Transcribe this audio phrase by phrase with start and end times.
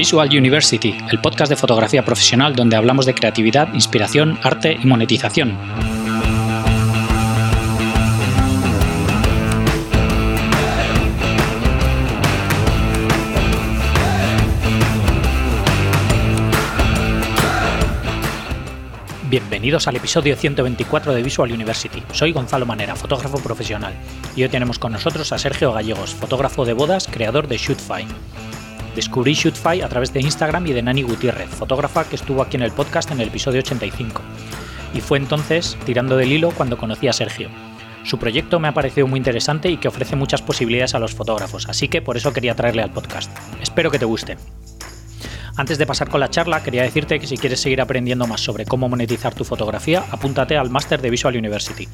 [0.00, 5.58] Visual University, el podcast de fotografía profesional donde hablamos de creatividad, inspiración, arte y monetización.
[19.28, 22.02] Bienvenidos al episodio 124 de Visual University.
[22.12, 23.92] Soy Gonzalo Manera, fotógrafo profesional,
[24.34, 28.06] y hoy tenemos con nosotros a Sergio Gallegos, fotógrafo de bodas, creador de Shootfy.
[28.94, 32.62] Descubrí Shootfy a través de Instagram y de Nani Gutiérrez, fotógrafa que estuvo aquí en
[32.62, 34.20] el podcast en el episodio 85.
[34.94, 37.48] Y fue entonces, tirando del hilo, cuando conocí a Sergio.
[38.04, 41.68] Su proyecto me ha parecido muy interesante y que ofrece muchas posibilidades a los fotógrafos,
[41.68, 43.30] así que por eso quería traerle al podcast.
[43.60, 44.36] Espero que te guste.
[45.56, 48.64] Antes de pasar con la charla, quería decirte que si quieres seguir aprendiendo más sobre
[48.64, 51.86] cómo monetizar tu fotografía, apúntate al máster de Visual University.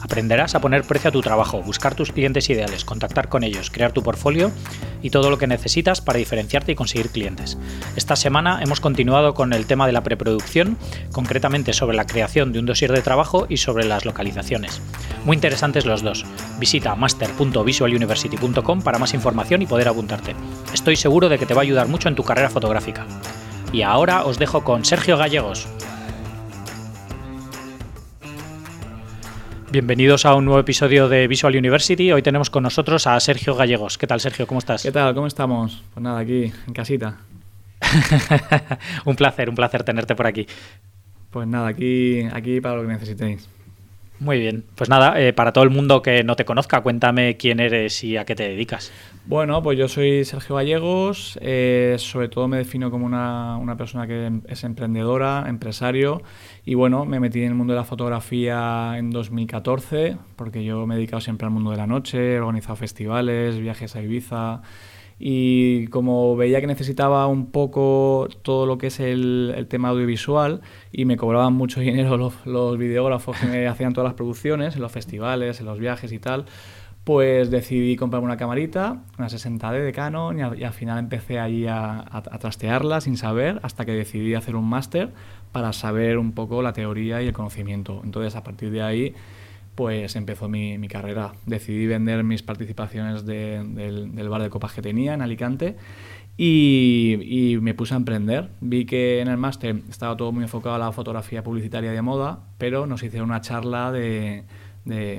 [0.00, 3.92] Aprenderás a poner precio a tu trabajo, buscar tus clientes ideales, contactar con ellos, crear
[3.92, 4.52] tu portfolio
[5.02, 7.58] y todo lo que necesitas para diferenciarte y conseguir clientes.
[7.96, 10.76] Esta semana hemos continuado con el tema de la preproducción,
[11.12, 14.80] concretamente sobre la creación de un dossier de trabajo y sobre las localizaciones.
[15.24, 16.24] Muy interesantes los dos.
[16.58, 20.34] Visita master.visualuniversity.com para más información y poder apuntarte.
[20.72, 23.06] Estoy seguro de que te va a ayudar mucho en tu carrera fotográfica.
[23.72, 25.68] Y ahora os dejo con Sergio Gallegos.
[29.70, 32.10] Bienvenidos a un nuevo episodio de Visual University.
[32.10, 33.98] Hoy tenemos con nosotros a Sergio Gallegos.
[33.98, 34.46] ¿Qué tal, Sergio?
[34.46, 34.82] ¿Cómo estás?
[34.82, 35.14] ¿Qué tal?
[35.14, 35.82] ¿Cómo estamos?
[35.92, 37.18] Pues nada, aquí, en casita.
[39.04, 40.46] un placer, un placer tenerte por aquí.
[41.30, 43.46] Pues nada, aquí, aquí para lo que necesitéis.
[44.20, 47.60] Muy bien, pues nada, eh, para todo el mundo que no te conozca, cuéntame quién
[47.60, 48.90] eres y a qué te dedicas.
[49.26, 54.08] Bueno, pues yo soy Sergio Gallegos, eh, sobre todo me defino como una, una, persona
[54.08, 56.22] que es emprendedora, empresario,
[56.64, 60.94] y bueno, me metí en el mundo de la fotografía en 2014, porque yo me
[60.94, 64.62] he dedicado siempre al mundo de la noche, he organizado festivales, viajes a Ibiza,
[65.18, 70.60] y como veía que necesitaba un poco todo lo que es el, tema audiovisual
[70.92, 74.82] y me cobraban mucho dinero los, los, videógrafos que me hacían todas las producciones, en
[74.82, 76.46] los festivales, en los viajes y tal,
[77.04, 82.00] pues decidí comprarme una camarita, una 60D de Canon y, al final empecé allí a,
[82.00, 85.10] a, trastearla sin saber hasta que decidí hacer un máster
[85.50, 88.02] para saber un poco la teoría y el conocimiento.
[88.04, 89.14] Entonces a partir de ahí
[89.78, 91.34] pues empezó mi, carrera.
[91.46, 95.76] Decidí vender mis participaciones del, bar de copas que tenía en Alicante
[96.36, 98.50] y, me puse a emprender.
[98.60, 102.40] Vi que en el máster estaba todo muy enfocado a la fotografía publicitaria de moda,
[102.58, 104.42] pero nos hicieron una charla de,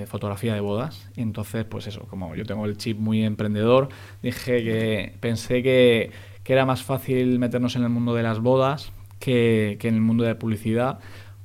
[0.08, 1.10] fotografía de bodas.
[1.16, 3.88] Entonces, pues eso, como yo tengo el chip muy emprendedor,
[4.22, 6.12] dije que pensé que,
[6.44, 10.24] era más fácil meternos en el mundo de las bodas que, que en el mundo
[10.24, 10.98] de publicidad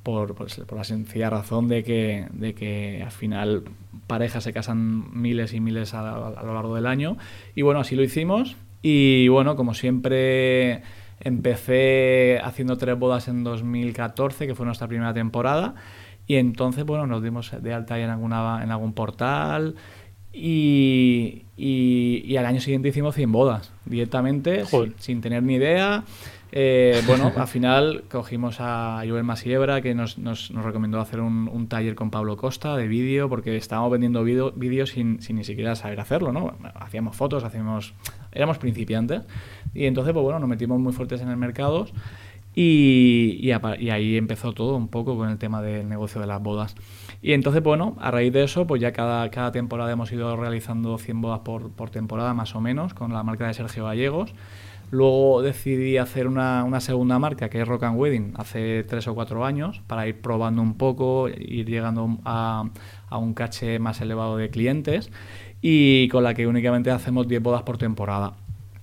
[0.05, 3.65] por, pues, por, la sencilla razón de que, de que al final
[4.07, 7.17] parejas se casan miles y miles a, a, lo largo del año.
[7.57, 8.55] Y bueno, así lo hicimos.
[8.83, 10.83] Y bueno, como siempre,
[11.21, 15.75] empecé haciendo tres bodas en 2014, que fue nuestra primera temporada.
[16.27, 19.75] Y entonces, bueno, nos dimos de alta en, alguna, en algún portal.
[20.33, 26.05] Y, y, y, al año siguiente hicimos 100 bodas directamente, sin, sin, tener ni idea.
[26.57, 31.49] Eh, bueno, al final cogimos a Joel Masiebra, que nos, nos, nos recomendó hacer un,
[31.49, 35.75] un, taller con Pablo Costa de vídeo, porque estábamos vendiendo vídeos sin, sin, ni siquiera
[35.75, 36.57] saber hacerlo, ¿no?
[36.77, 37.93] Hacíamos fotos, hacíamos...
[38.31, 39.23] éramos principiantes.
[39.75, 41.89] Y entonces, pues bueno, nos metimos muy fuertes en el mercado
[42.55, 46.29] y, y, a, y ahí empezó todo un poco con el tema del negocio de
[46.29, 46.77] las bodas.
[47.21, 50.99] Y entonces, bueno, a raíz de eso, pues ya cada, cada temporada hemos ido realizando
[50.99, 54.33] 100 bodas por, por temporada, más o menos, con la marca de Sergio Gallegos.
[54.91, 59.45] Luego decidí hacer una, segunda marca que es Rock and Wedding hace tres o cuatro
[59.45, 62.71] años para ir probando un poco, ir llegando a,
[63.11, 65.11] un caché más elevado de clientes
[65.61, 68.35] y con la que únicamente hacemos 10 bodas por temporada.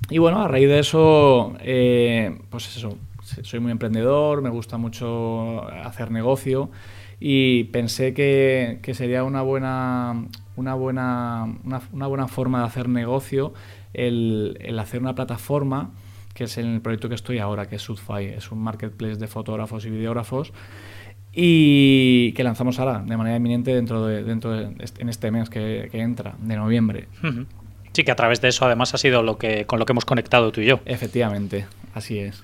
[0.10, 2.98] Y bueno, a raíz de eso, eh, pues eso,
[3.44, 6.72] soy muy emprendedor, me gusta mucho hacer negocio
[7.20, 10.26] y pensé que, sería una buena,
[10.56, 11.46] una, buena,
[11.94, 13.54] una buena forma de hacer negocio
[13.94, 15.92] el, el, hacer una plataforma,
[16.34, 19.86] que es el proyecto que estoy ahora, que es Sudfy, es un marketplace de fotógrafos
[19.86, 20.54] y videógrafos,
[21.34, 24.64] y que lanzamos ahora de manera inminente dentro de, dentro de,
[25.00, 27.08] en este mes que, que entra, de noviembre.
[27.24, 27.46] Uh -huh.
[27.94, 30.06] Sí, que a través de eso además ha sido lo que, con lo que hemos
[30.06, 30.80] conectado tú y yo.
[30.86, 32.44] Efectivamente, así es.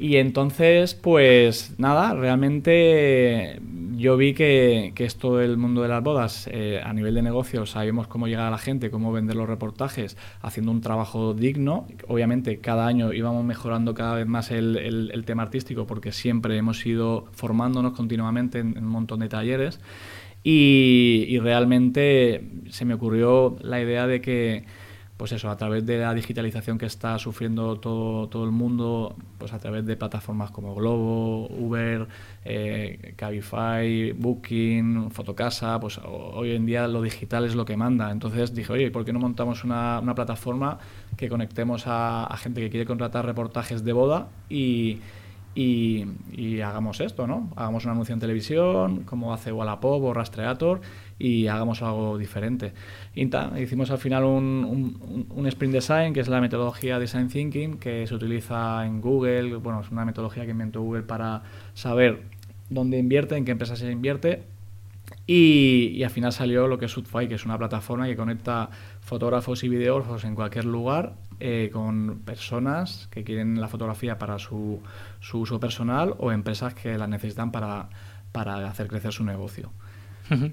[0.00, 3.60] Y entonces, pues nada, realmente
[3.96, 7.66] yo vi que, que esto del mundo de las bodas, eh, a nivel de negocio,
[7.66, 11.88] sabemos cómo llegar a la gente, cómo vender los reportajes, haciendo un trabajo digno.
[12.06, 16.86] Obviamente, cada año íbamos mejorando cada vez más el, el, tema artístico, porque siempre hemos
[16.86, 19.80] ido formándonos continuamente en, en un montón de talleres.
[20.44, 24.64] Y, y realmente se me ocurrió la idea de que
[25.18, 29.52] pues eso, a través de la digitalización que está sufriendo todo, todo el mundo, pues
[29.52, 32.06] a través de plataformas como Globo, Uber,
[32.44, 38.12] eh, Cabify, Booking, Fotocasa, pues hoy en día lo digital es lo que manda.
[38.12, 40.78] Entonces dije, oye, ¿por qué no montamos una, una plataforma
[41.16, 45.00] que conectemos a, gente que quiere contratar reportajes de boda y,
[45.54, 47.50] y, hagamos esto, ¿no?
[47.56, 50.80] Hagamos un anuncio en televisión, como hace Wallapop o Rastreator,
[51.18, 52.72] y hagamos algo diferente.
[53.14, 58.14] hicimos al final un, un, sprint design, que es la metodología design thinking, que se
[58.14, 61.42] utiliza en Google, bueno, es una metodología que inventó Google para
[61.74, 62.22] saber
[62.70, 64.44] dónde invierte, en qué empresas se invierte,
[65.26, 68.70] y, al final salió lo que es Sudfy, que es una plataforma que conecta
[69.00, 74.80] fotógrafos y videógrafos en cualquier lugar eh, con personas que quieren la fotografía para su,
[75.20, 77.88] su, uso personal o empresas que la necesitan para,
[78.32, 79.70] para hacer crecer su negocio.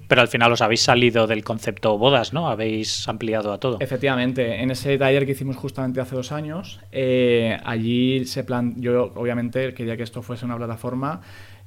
[0.08, 2.48] Pero al final os habéis salido del concepto bodas, ¿no?
[2.48, 3.76] Habéis ampliado a todo.
[3.80, 9.12] Efectivamente, en ese taller que hicimos justamente hace dos años, eh, allí se plan yo
[9.14, 11.20] obviamente quería que esto fuese una plataforma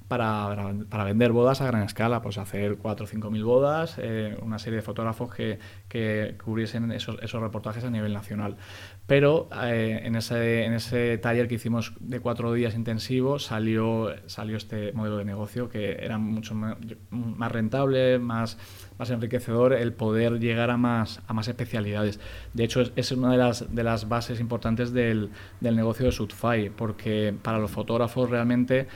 [0.10, 4.36] para, para, vender bodas a gran escala, pues hacer 4 o 5 mil bodas, eh,
[4.42, 8.58] una serie de fotógrafos que, que cubriesen esos, esos, reportajes a nivel nacional.
[9.06, 14.58] Pero eh, en, ese, en ese taller que hicimos de cuatro días intensivos salió, salió
[14.58, 18.58] este modelo de negocio que era mucho más, rentable, más,
[18.98, 22.20] más enriquecedor el poder llegar a más, a más especialidades.
[22.56, 25.30] De hecho, es, es una de las, de las bases importantes del,
[25.60, 28.88] del negocio de Sudfy, porque para los fotógrafos realmente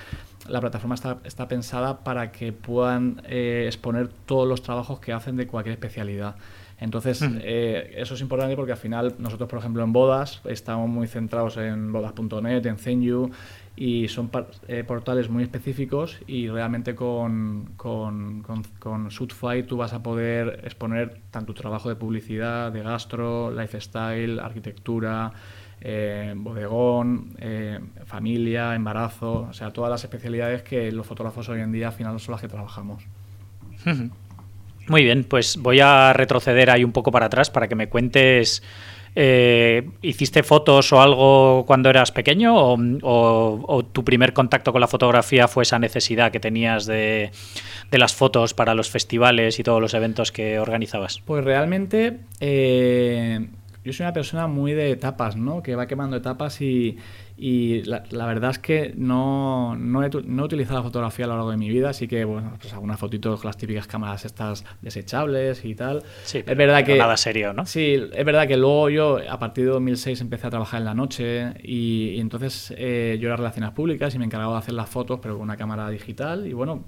[0.48, 5.38] la plataforma está, está pensada para que puedan eh, exponer todos los trabajos que hacen
[5.38, 6.36] de cualquier especialidad.
[6.80, 11.08] Entonces, eh, eso es importante porque al final nosotros, por ejemplo, en bodas, estamos muy
[11.08, 13.32] centrados en bodas.net, en Zenyu,
[13.76, 14.30] y son
[14.68, 19.10] eh, portales muy específicos y realmente con, con, con, con
[19.68, 25.32] tú vas a poder exponer tanto tu trabajo de publicidad, de gastro, lifestyle, arquitectura,
[25.86, 31.74] eh, bodegón, eh, familia, embarazo, o sea, todas las especialidades que los fotógrafos hoy en
[31.74, 33.04] día al final son las que trabajamos.
[34.88, 38.64] Muy bien, pues voy a retroceder ahí un poco para atrás para que me cuentes,
[39.14, 45.50] eh, ¿hiciste fotos o algo cuando eras pequeño o, tu primer contacto con la fotografía
[45.50, 47.32] fue esa necesidad que tenías de,
[47.92, 51.22] de, las fotos para los festivales y todos los eventos que organizabas?
[51.26, 52.20] Pues realmente
[53.84, 55.62] yo soy una persona muy de etapas, ¿no?
[55.62, 56.98] Que va quemando etapas y,
[57.36, 61.36] y la, verdad es que no, no, he, no, he, utilizado la fotografía a lo
[61.36, 64.64] largo de mi vida, así que, bueno, pues algunas fotitos con las típicas cámaras estas
[64.82, 66.04] desechables y tal.
[66.24, 66.96] Sí, es verdad que...
[66.96, 67.66] Nada serio, ¿no?
[67.66, 70.94] Sí, es verdad que luego yo, a partir de 2006, empecé a trabajar en la
[70.94, 75.20] noche y, entonces eh, yo era relaciones públicas y me encargaba de hacer las fotos,
[75.20, 76.86] pero con una cámara digital y bueno,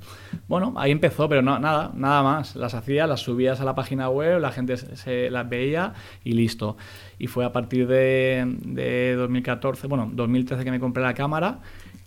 [0.48, 2.56] bueno, ahí empezó, pero no, nada, nada más.
[2.56, 5.94] Las hacía, las subías a la página web, la gente se las veía
[6.24, 6.77] y listo
[7.19, 11.59] y fue a partir de, de 2014, bueno, 2013 que me compré la cámara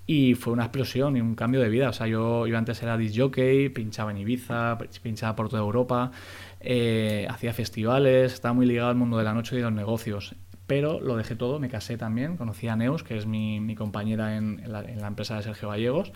[0.08, 1.90] y fue una explosión y un cambio de vida.
[1.90, 6.12] O sea, yo, yo antes era disc jockey, pinchaba en Ibiza, pinchaba por toda Europa,
[6.60, 10.34] eh, hacía festivales, estaba muy ligado al mundo de la noche y de los negocios.
[10.66, 14.36] Pero lo dejé todo, me casé también, conocí a Neus, que es mi, mi compañera
[14.36, 16.10] en, la, en, la, empresa de Sergio Gallegos,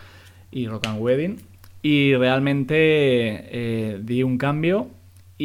[0.51, 1.37] y Rock and Wedding.
[1.83, 4.89] Y realmente eh, di un cambio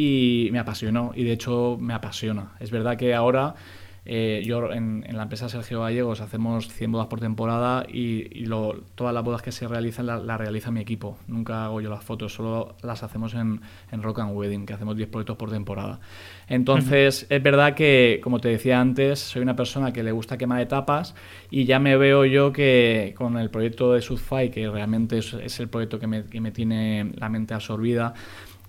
[0.00, 2.52] y me apasionó y de hecho me apasiona.
[2.60, 3.56] Es verdad que ahora
[4.04, 9.12] eh, yo en, la empresa Sergio Gallegos hacemos 100 bodas por temporada y, lo, todas
[9.12, 11.18] las bodas que se realizan las la realiza mi equipo.
[11.26, 14.96] Nunca hago yo las fotos, solo las hacemos en, en Rock and Wedding, que hacemos
[14.96, 15.98] 10 proyectos por temporada.
[16.46, 20.60] Entonces, es verdad que, como te decía antes, soy una persona que le gusta quemar
[20.60, 21.16] etapas
[21.50, 25.58] y ya me veo yo que con el proyecto de Sudfy, que realmente es, es
[25.58, 28.14] el proyecto que me, que me tiene la mente absorbida,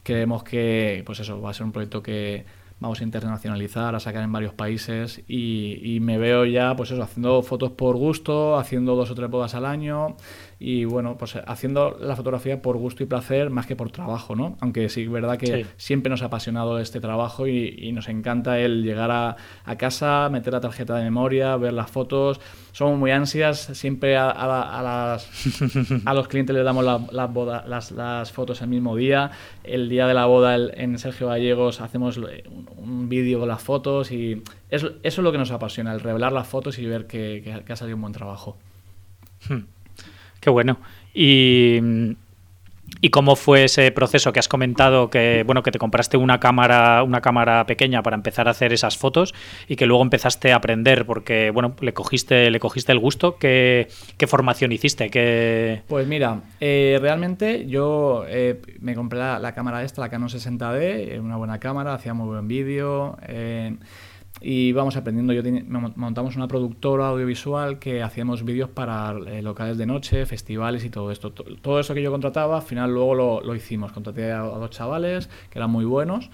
[0.09, 2.43] Creemos que pues eso va a ser un proyecto que
[2.79, 7.43] vamos a internacionalizar, a sacar en varios países y, me veo ya pues eso, haciendo
[7.43, 10.17] fotos por gusto, haciendo dos o tres bodas al año
[10.61, 14.57] y bueno, pues haciendo la fotografía por gusto y placer más que por trabajo, ¿no?
[14.59, 18.83] Aunque sí, es verdad que siempre nos ha apasionado este trabajo y, nos encanta el
[18.83, 22.41] llegar a, a, casa, meter la tarjeta de memoria, ver las fotos.
[22.73, 25.29] Somos muy ansias, siempre a, a, las,
[26.05, 26.99] a los clientes les damos la,
[27.65, 29.31] las, las, fotos el mismo día.
[29.63, 34.43] El día de la boda en Sergio Gallegos hacemos un, vídeo con las fotos y
[34.69, 37.73] eso, eso, es lo que nos apasiona, el revelar las fotos y ver que, que
[37.73, 38.57] ha salido un buen trabajo.
[39.47, 39.78] Hmm.
[40.39, 40.79] Qué bueno.
[41.13, 41.79] Y,
[43.01, 47.03] ¿Y cómo fue ese proceso que has comentado que bueno que te compraste una cámara
[47.03, 49.33] una cámara pequeña para empezar a hacer esas fotos
[49.67, 53.37] y que luego empezaste a aprender porque bueno le cogiste le cogiste el gusto.
[53.37, 55.83] Qué, qué formación hiciste ¿Qué...
[55.87, 61.37] pues mira eh, realmente yo eh, me compré la, cámara esta la Canon 60D una
[61.37, 63.75] buena cámara hacía muy buen vídeo eh,
[64.41, 65.33] y vamos aprendiendo.
[65.33, 65.41] Yo
[65.95, 71.11] montamos una productora audiovisual que hacíamos vídeos para eh, locales de noche, festivales y todo
[71.11, 71.31] esto.
[71.31, 73.91] Todo eso que yo contrataba, al final luego lo, lo hicimos.
[73.91, 76.29] Contraté a, a dos chavales que eran muy buenos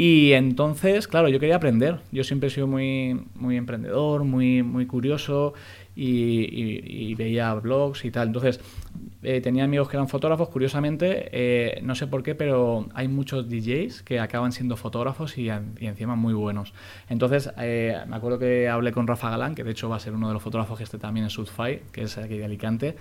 [0.00, 1.98] y entonces, claro, yo quería aprender.
[2.12, 5.54] Yo siempre he sido muy, muy emprendedor, muy, muy curioso
[5.96, 8.28] y, veía blogs y tal.
[8.28, 8.60] Entonces,
[9.20, 13.48] eh, tenía amigos que eran fotógrafos, curiosamente, eh, no sé por qué, pero hay muchos
[13.48, 16.72] DJs que acaban siendo fotógrafos y, encima muy buenos.
[17.08, 20.14] Entonces, eh, me acuerdo que hablé con Rafa Galán, que de hecho va a ser
[20.14, 22.96] uno de los fotógrafos que esté también en Sudfy, que es aquí de Alicante,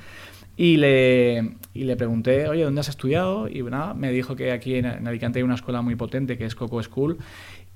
[0.56, 3.48] y le, y le pregunté, oye, ¿dónde has estudiado?
[3.48, 6.56] Y nada, me dijo que aquí en, Alicante hay una escuela muy potente que es
[6.56, 7.20] Coco School,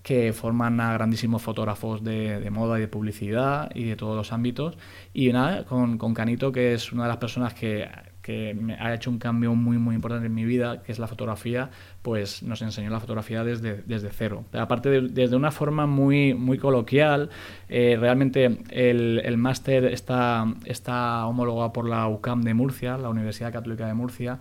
[0.02, 4.34] que forman a grandísimos fotógrafos de, de, moda y de publicidad y de todos los
[4.34, 4.80] ámbitos.
[5.14, 7.88] Y nada, con, con Canito, que es una de las personas que
[8.22, 11.70] que ha hecho un cambio muy muy importante en mi vida, que es la fotografía,
[12.02, 14.46] pues nos enseñó la fotografía desde, desde cero.
[14.54, 17.30] Aparte de, desde una forma muy, muy coloquial,
[17.70, 23.52] eh, realmente el, el máster está, está homologado por la UCAM de Murcia, la Universidad
[23.52, 24.40] Católica de Murcia,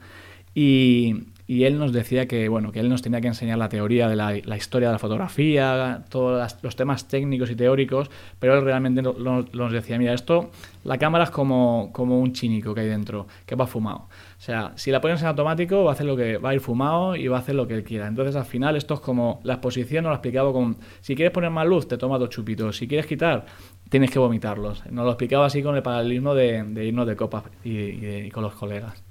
[0.55, 4.09] y, y él nos decía que, bueno, que él nos tenía que enseñar la teoría
[4.09, 9.03] de la, historia de la fotografía, todos los temas técnicos y teóricos, pero él realmente
[9.03, 10.53] nos decía, mira, esto,
[10.85, 13.99] la cámara es como, como un chinico que hay dentro, que va fumado.
[13.99, 16.61] O sea, si la pones en automático, va a hacer lo que va a ir
[16.61, 18.07] fumado y va a hacer lo que él quiera.
[18.07, 21.33] Entonces, al final, esto es como la exposición, nos lo ha explicado con, si quieres
[21.33, 23.47] poner más luz, te tomas dos chupitos, si quieres quitar,
[23.89, 24.87] tienes que vomitarlos.
[24.87, 29.10] Nos lo explicaba así con el paralelismo de, irnos de copas y con los colegas.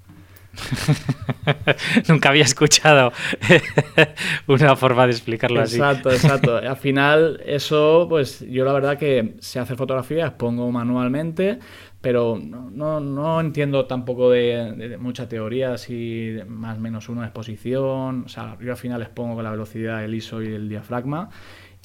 [2.07, 3.11] Nunca había escuchado
[4.47, 5.77] una forma de explicarlo así.
[5.77, 6.57] Exacto, exacto.
[6.57, 11.59] Al final, eso, pues yo la verdad que sé hacer fotografías, pongo manualmente,
[12.01, 18.23] pero no, no, entiendo tampoco de, de, mucha teoría, si más o menos una exposición.
[18.25, 21.29] O sea, yo al final les pongo con la velocidad, el ISO y el diafragma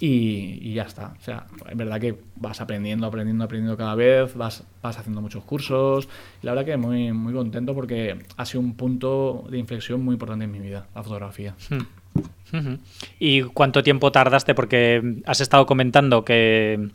[0.01, 1.15] y, ya está.
[1.19, 5.45] O sea, es verdad que vas aprendiendo, aprendiendo, aprendiendo cada vez, vas, vas haciendo muchos
[5.45, 6.09] cursos.
[6.43, 10.15] Y la verdad que muy, muy contento porque ha sido un punto de inflexión muy
[10.15, 11.55] importante en mi vida, la fotografía.
[11.71, 12.75] Hmm.
[13.19, 14.55] ¿Y cuánto tiempo tardaste?
[14.55, 16.91] Porque has estado comentando que,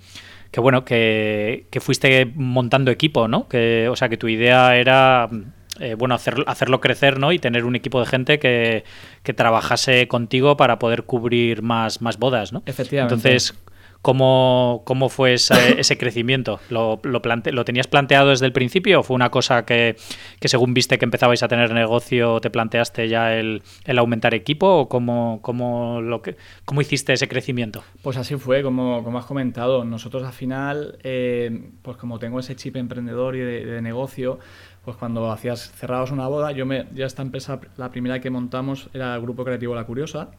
[0.52, 3.48] que bueno, que, que, fuiste montando equipo, ¿no?
[3.50, 5.30] Que, o sea, que tu idea era
[5.80, 7.32] eh, bueno, hacerlo crecer, ¿no?
[7.32, 8.84] Y tener un equipo de gente que,
[9.36, 12.64] trabajase contigo para poder cubrir más, más bodas, ¿no?
[12.66, 13.14] Efectivamente.
[13.14, 13.54] Entonces,
[14.02, 15.34] ¿Cómo, cómo fue
[15.78, 16.60] ese, crecimiento?
[16.70, 17.22] ¿Lo, lo,
[17.52, 19.98] ¿Lo, tenías planteado desde el principio o fue una cosa que,
[20.42, 23.62] según viste que empezabais a tener negocio te planteaste ya el,
[23.98, 27.84] aumentar equipo o cómo, cómo, lo que, cómo hiciste ese crecimiento?
[28.02, 29.84] Pues así fue, como, como has comentado.
[29.84, 34.40] Nosotros al final, eh, pues como tengo ese chip emprendedor y de negocio,
[34.84, 38.90] pues cuando hacías cerrados una boda, yo me, ya esta empresa, la primera que montamos
[38.94, 40.30] era el Grupo Creativo La Curiosa,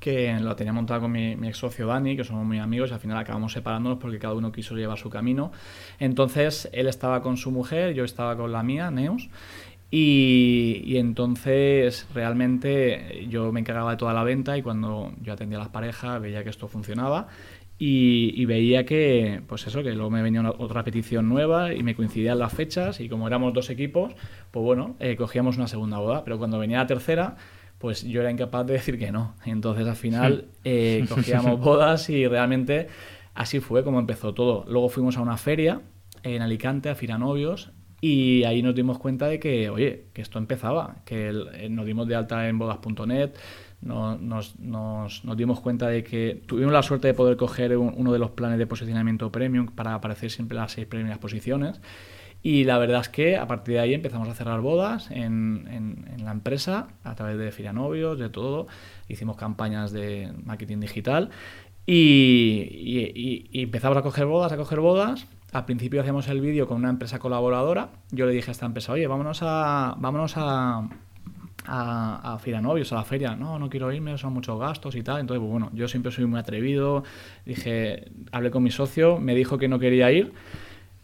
[0.00, 3.00] que lo tenía montado con mi, ex socio Dani, que somos muy amigos, y al
[3.00, 5.52] final acabamos separándonos porque cada uno quiso llevar su camino.
[5.98, 9.28] Entonces él estaba con su mujer, yo estaba con la mía, Neus,
[9.92, 15.58] y, y, entonces realmente yo me encargaba de toda la venta y cuando yo atendía
[15.58, 17.26] a las parejas veía que esto funcionaba
[17.82, 22.38] y, veía que, pues eso, que luego me venía otra petición nueva y me coincidían
[22.38, 24.12] las fechas y como éramos dos equipos,
[24.50, 27.36] pues bueno, eh, cogíamos una segunda boda, pero cuando venía la tercera,
[27.78, 29.34] pues yo era incapaz de decir que no.
[29.46, 32.88] Entonces al final eh, cogíamos bodas y realmente
[33.34, 34.66] así fue como empezó todo.
[34.68, 35.80] Luego fuimos a una feria
[36.22, 37.72] en Alicante, a Firanovios,
[38.02, 42.06] y ahí nos dimos cuenta de que, oye, que esto empezaba, que eh, nos dimos
[42.08, 43.30] de alta en bodas.net,
[43.82, 44.20] nos,
[44.58, 48.30] nos, nos, dimos cuenta de que tuvimos la suerte de poder coger uno de los
[48.30, 51.80] planes de posicionamiento premium para aparecer siempre las seis primeras posiciones.
[52.42, 56.24] Y la verdad es que a partir de ahí empezamos a cerrar bodas en, en,
[56.24, 58.66] la empresa a través de Firianovios, de todo.
[59.08, 61.30] Hicimos campañas de marketing digital
[61.86, 65.26] y, y, y, empezamos a coger bodas, a coger bodas.
[65.52, 67.90] Al principio hacíamos el vídeo con una empresa colaboradora.
[68.10, 70.88] Yo le dije a esta empresa, oye, vámonos a, vámonos a,
[71.66, 73.36] a, a novios a la feria.
[73.36, 75.20] No, no quiero irme, son muchos gastos y tal.
[75.20, 77.04] Entonces, pues, bueno, yo siempre soy muy atrevido.
[77.44, 80.32] Dije, hablé con mi socio, me dijo que no quería ir.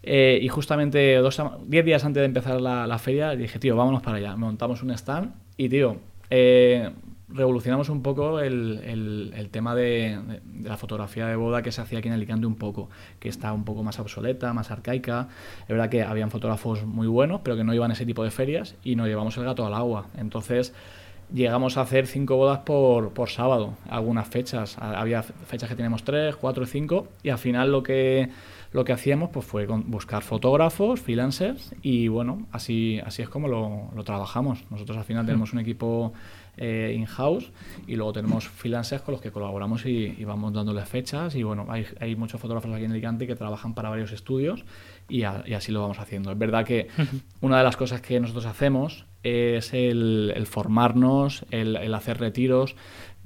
[0.03, 4.17] Eh, y justamente 10 días antes de empezar la, la, feria, dije, tío, vámonos para
[4.17, 4.35] allá.
[4.35, 5.97] Montamos un stand y, tío,
[6.29, 6.91] eh,
[7.29, 10.17] revolucionamos un poco el, el, tema de,
[10.63, 13.65] la fotografía de boda que se hacía aquí en Alicante un poco, que está un
[13.65, 15.27] poco más obsoleta, más arcaica.
[15.63, 18.31] Es verdad que habían fotógrafos muy buenos, pero que no iban a ese tipo de
[18.31, 20.07] ferias y nos llevamos el gato al agua.
[20.17, 20.73] Entonces
[21.33, 24.77] llegamos a hacer cinco bodas por, por sábado, algunas fechas.
[24.79, 28.29] Había fechas que teníamos tres, cuatro, cinco y al final lo que
[28.77, 33.89] lo que hacíamos pues fue buscar fotógrafos, freelancers y bueno, así, así es como lo,
[33.95, 34.63] lo trabajamos.
[34.69, 36.13] Nosotros al final tenemos un equipo
[36.57, 37.51] eh, in-house
[37.87, 41.87] y luego tenemos freelancers con los que colaboramos y, vamos dándoles fechas y bueno, hay,
[41.99, 44.63] hay, muchos fotógrafos aquí en Alicante que trabajan para varios estudios
[45.09, 46.31] y, así lo vamos haciendo.
[46.31, 46.87] Es verdad que
[47.41, 52.75] una de las cosas que nosotros hacemos es el, formarnos, el, el, hacer retiros,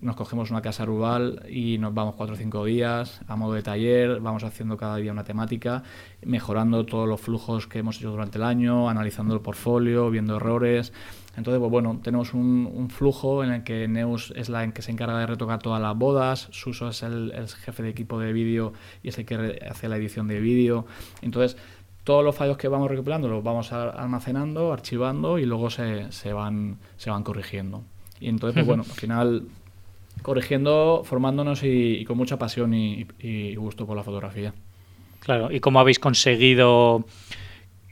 [0.01, 3.61] nos cogemos una casa rural y nos vamos cuatro o cinco días a modo de
[3.61, 5.83] taller, vamos haciendo cada día una temática,
[6.23, 10.91] mejorando todos los flujos que hemos hecho durante el año, analizando el portfolio, viendo errores.
[11.37, 14.91] Entonces, pues bueno, tenemos un, flujo en el que Neus es la en que se
[14.91, 19.09] encarga de retocar todas las bodas, Suso es el, jefe de equipo de vídeo y
[19.09, 20.85] es el que hace la edición de vídeo.
[21.21, 21.57] Entonces,
[22.03, 26.79] todos los fallos que vamos recuperando los vamos almacenando, archivando y luego se, se, van,
[26.97, 27.83] se van corrigiendo.
[28.19, 29.47] Y entonces, pues bueno, al final
[30.21, 34.53] corrigiendo, formándonos y, con mucha pasión y, gusto por la fotografía.
[35.19, 37.05] Claro, ¿y cómo habéis conseguido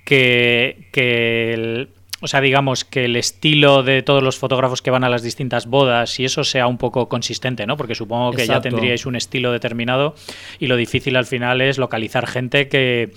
[0.06, 1.90] que, el,
[2.22, 5.68] o sea, digamos que el estilo de todos los fotógrafos que van a las distintas
[5.68, 7.78] bodas y eso sea un poco consistente, ¿no?
[7.78, 10.16] Porque supongo que ya tendríais un estilo determinado
[10.60, 13.12] y lo difícil al final es localizar gente que,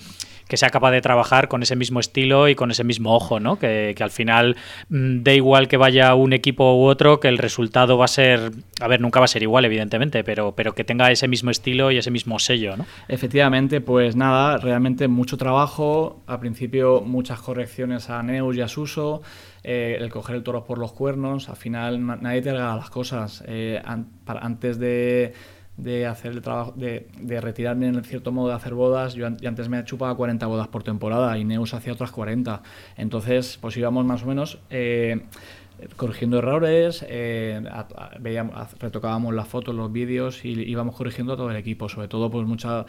[0.53, 3.57] que sea capaz de trabajar con ese mismo estilo y con ese mismo ojo, ¿no?
[3.57, 4.55] Que, al final
[4.89, 8.51] mm, da igual que vaya un equipo u otro, que el resultado va a ser,
[8.79, 11.89] a ver, nunca va a ser igual, evidentemente, pero, pero que tenga ese mismo estilo
[11.89, 12.85] y ese mismo sello, ¿no?
[13.07, 19.23] Efectivamente, pues nada, realmente mucho trabajo, al principio muchas correcciones a Neus y a Suso,
[19.63, 23.43] eh, el coger el toro por los cuernos, al final nadie te regala las cosas.
[23.47, 23.81] Eh,
[24.27, 25.33] antes de
[25.77, 29.15] de hacer el trabajo, de, de, retirarme en cierto modo de hacer bodas.
[29.15, 32.61] Yo, antes me chupaba 40 bodas por temporada y Neus hacía otras 40.
[32.97, 35.25] Entonces, pues íbamos más o menos eh,
[35.95, 37.61] corrigiendo errores, eh,
[38.19, 41.89] veíamos, retocábamos las fotos, los vídeos y íbamos corrigiendo a todo el equipo.
[41.89, 42.85] Sobre todo, pues mucha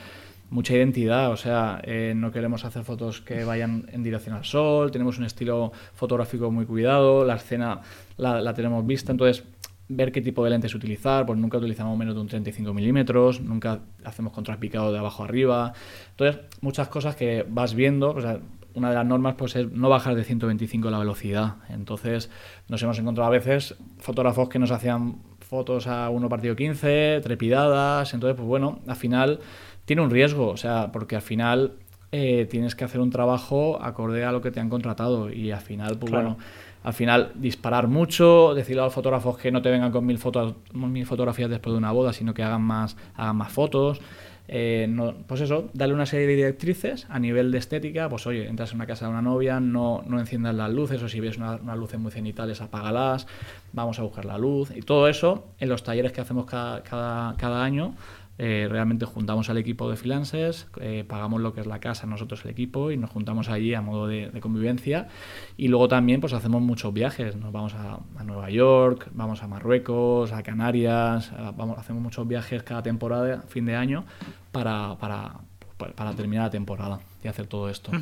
[0.50, 4.91] mucha identidad, o sea, eh, no queremos hacer fotos que vayan en dirección al sol,
[4.93, 7.81] tenemos un estilo fotográfico muy cuidado, la escena
[8.19, 9.43] la, la tenemos vista, entonces
[9.88, 13.81] ver qué tipo de lentes utilizar, pues nunca utilizamos menos de un 35 milímetros, nunca
[14.05, 15.73] hacemos contrapicado de abajo arriba.
[16.11, 18.38] Entonces, muchas cosas que vas viendo, o sea,
[18.75, 21.56] una de las normas pues es no bajar de 125 la velocidad.
[21.69, 22.30] Entonces,
[22.69, 28.15] nos hemos encontrado a veces fotógrafos que nos hacían fotos a uno partido 15, trepidadas,
[28.15, 29.41] entonces, pues bueno, al final
[29.85, 31.75] tiene un riesgo, o sea, porque al final
[32.11, 35.61] eh, tienes que hacer un trabajo acorde a lo que te han contratado y al
[35.61, 36.39] final, pues bueno
[36.84, 40.54] al final disparar mucho, decirle a los fotógrafos que no te vengan con mil, fotos,
[40.75, 44.00] mil fotografías después de una boda, sino que hagan más, hagan más fotos.
[44.47, 44.94] Eh,
[45.26, 48.76] pues eso, darle una serie de directrices a nivel de estética, pues oye, entras en
[48.76, 51.75] una casa de una novia, no, no enciendas las luces o si ves unas una
[51.75, 53.26] luces muy cenitales, apágalas,
[53.73, 57.34] vamos a buscar la luz y todo eso en los talleres que hacemos cada, cada,
[57.38, 57.94] cada año
[58.36, 62.44] eh, realmente juntamos al equipo de freelancers, eh, pagamos lo que es la casa, nosotros
[62.44, 65.08] el equipo, y nos juntamos allí a modo de, convivencia.
[65.56, 70.32] Y luego también pues hacemos muchos viajes, nos vamos a, Nueva York, vamos a Marruecos,
[70.32, 74.04] a Canarias, vamos, hacemos muchos viajes cada temporada, fin de año,
[74.50, 75.34] para, para,
[75.76, 77.92] para terminar la temporada y hacer todo esto.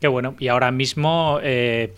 [0.00, 0.34] Qué bueno.
[0.38, 1.38] Y ahora mismo...
[1.42, 1.94] Eh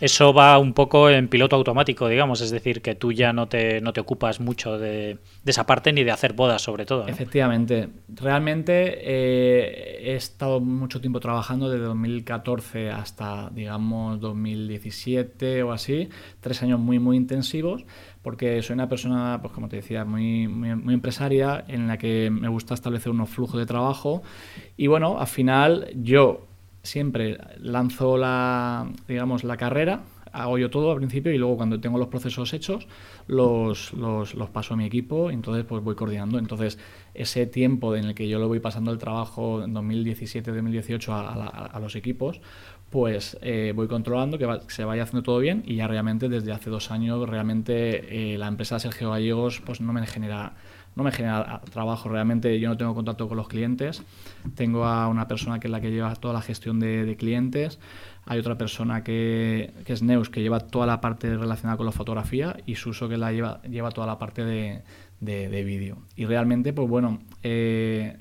[0.00, 3.80] eso va un poco en piloto automático, digamos, es decir, que tú ya no te,
[3.80, 7.08] no te ocupas mucho de, esa parte ni de hacer bodas, sobre todo.
[7.08, 7.88] Efectivamente.
[8.08, 16.08] Realmente eh, he estado mucho tiempo trabajando desde 2014 hasta, digamos, 2017 o así,
[16.40, 17.84] tres años muy, muy intensivos,
[18.22, 22.30] porque soy una persona, pues como te decía, muy, muy, muy empresaria, en la que
[22.30, 24.22] me gusta establecer unos flujos de trabajo.
[24.76, 26.47] Y bueno, al final yo
[26.88, 31.98] siempre lanzo la, digamos, la carrera, hago yo todo al principio y luego cuando tengo
[31.98, 32.86] los procesos hechos
[33.26, 36.38] los, los, paso a mi equipo y entonces pues voy coordinando.
[36.38, 36.78] Entonces
[37.14, 41.96] ese tiempo en el que yo le voy pasando el trabajo en 2017-2018 a, los
[41.96, 42.40] equipos,
[42.90, 46.70] pues eh, voy controlando que, se vaya haciendo todo bien y ya realmente desde hace
[46.70, 50.54] dos años realmente eh, la empresa Sergio Gallegos pues no me genera
[50.98, 52.08] no me genera trabajo.
[52.08, 54.02] Realmente yo no tengo contacto con los clientes.
[54.56, 57.78] Tengo a una persona que es la que lleva toda la gestión de, clientes.
[58.26, 62.56] Hay otra persona que, es Neus, que lleva toda la parte relacionada con la fotografía
[62.66, 64.82] y Suso, que la lleva, lleva toda la parte de,
[65.20, 65.98] de, vídeo.
[66.16, 68.18] Y realmente, pues bueno, eh,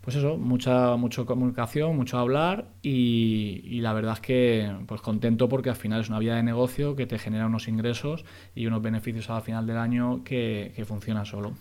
[0.00, 5.68] pues eso, mucha, mucha comunicación, mucho hablar y, la verdad es que pues contento porque
[5.68, 9.28] al final es una vía de negocio que te genera unos ingresos y unos beneficios
[9.28, 11.52] al final del año que, que funciona solo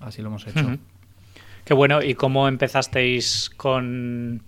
[0.00, 0.76] así lo hemos hecho.
[1.64, 2.02] Qué bueno.
[2.02, 4.42] ¿Y cómo empezasteis con,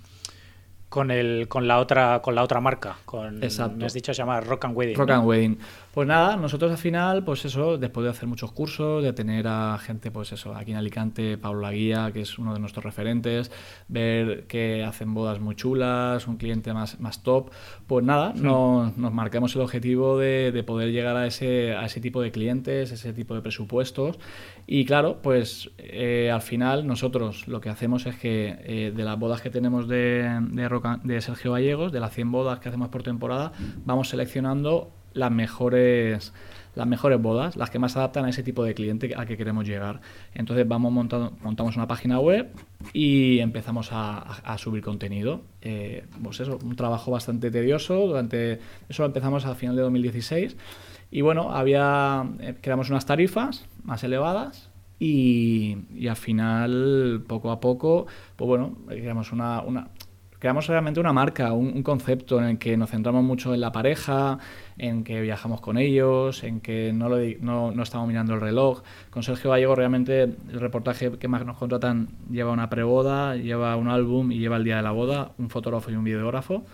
[0.89, 2.97] con, el, con, la, otra, con la otra marca?
[3.05, 3.77] Con, Exacto.
[3.77, 4.97] Me has dicho se llama Rock and Wedding.
[4.97, 5.59] Rock and Wedding.
[5.93, 9.77] Pues nada, nosotros al final, pues eso, después de hacer muchos cursos, de tener a
[9.79, 13.51] gente, pues eso, aquí en Alicante, Pablo Laguía, que es uno de nuestros referentes,
[13.89, 17.51] ver que hacen bodas muy chulas, un cliente más, más top,
[17.89, 22.01] pues nada, nos, nos marcamos el objetivo de, de, poder llegar a ese, a ese
[22.01, 24.21] tipo de clientes, ese tipo de presupuestos.
[24.69, 29.19] Y claro, pues eh, al final nosotros lo que hacemos es que eh, de las
[29.19, 33.03] bodas que tenemos de, de, de Sergio Gallegos, de las 100 bodas que hacemos por
[33.03, 33.51] temporada,
[33.85, 36.33] vamos seleccionando las mejores
[36.75, 39.67] las mejores bodas, las que más adaptan a ese tipo de cliente al que queremos
[39.67, 40.01] llegar.
[40.35, 42.49] Entonces vamos montando, montamos una página web
[42.93, 45.43] y empezamos a, subir contenido.
[45.63, 48.07] Eh, pues eso, un trabajo bastante tedioso.
[48.07, 50.57] Durante eso lo empezamos al final de 2016
[51.11, 54.71] y bueno, había eh, creamos unas tarifas más elevadas
[55.01, 59.89] y, y, al final poco a poco, pues bueno, creamos una, una
[60.41, 64.39] creamos realmente una marca, un, concepto en el que nos centramos mucho en la pareja,
[64.79, 67.09] en que viajamos con ellos, en que no,
[67.71, 68.83] no, estamos mirando el reloj.
[69.11, 73.89] Con Sergio Gallego realmente el reportaje que más nos contratan lleva una preboda, lleva un
[73.89, 76.65] álbum y lleva el día de la boda, un fotógrafo y un videógrafo.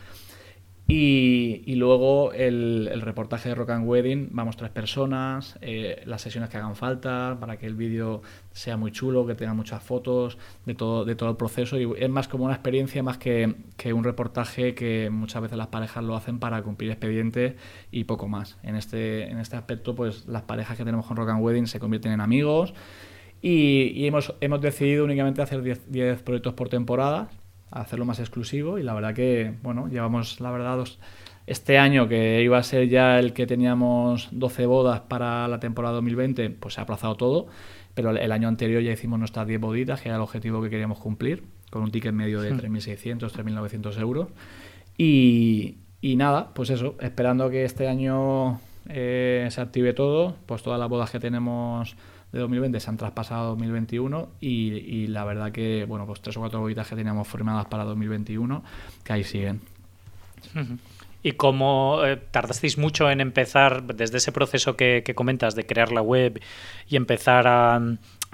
[0.88, 6.56] Y, luego el, reportaje de Rock and Wedding, vamos tres personas, eh, las sesiones que
[6.56, 11.04] hagan falta para que el vídeo sea muy chulo, que tenga muchas fotos de todo,
[11.04, 11.78] de todo el proceso.
[11.78, 15.68] Y es más como una experiencia más que, que un reportaje que muchas veces las
[15.68, 17.54] parejas lo hacen para cumplir expedientes
[17.90, 18.58] y poco más.
[18.62, 21.78] En este, en este aspecto, pues las parejas que tenemos con Rock and Wedding se
[21.80, 22.74] convierten en amigos.
[23.42, 27.28] Y, y hemos, hemos decidido únicamente hacer 10 proyectos por temporada
[27.70, 30.84] hacerlo más exclusivo y la verdad que, bueno, llevamos, la verdad,
[31.46, 35.94] este año que iba a ser ya el que teníamos 12 bodas para la temporada
[35.94, 37.46] 2020, pues se ha aplazado todo,
[37.94, 40.98] pero el año anterior ya hicimos nuestras 10 boditas, que era el objetivo que queríamos
[40.98, 44.28] cumplir, con un ticket medio de 3.600, 3.900 euros.
[44.98, 50.78] Y, y nada, pues eso, esperando que este año eh, se active todo, pues todas
[50.78, 51.96] las bodas que tenemos
[52.32, 56.40] de 2020 se han traspasado a 2021 y, la verdad que, bueno, pues tres o
[56.40, 58.62] cuatro bolitas que teníamos formadas para 2021,
[59.04, 59.60] que ahí siguen.
[61.22, 66.02] ¿Y cómo eh, tardasteis mucho en empezar, desde ese proceso que, comentas de crear la
[66.02, 66.40] web
[66.88, 67.80] y empezar a,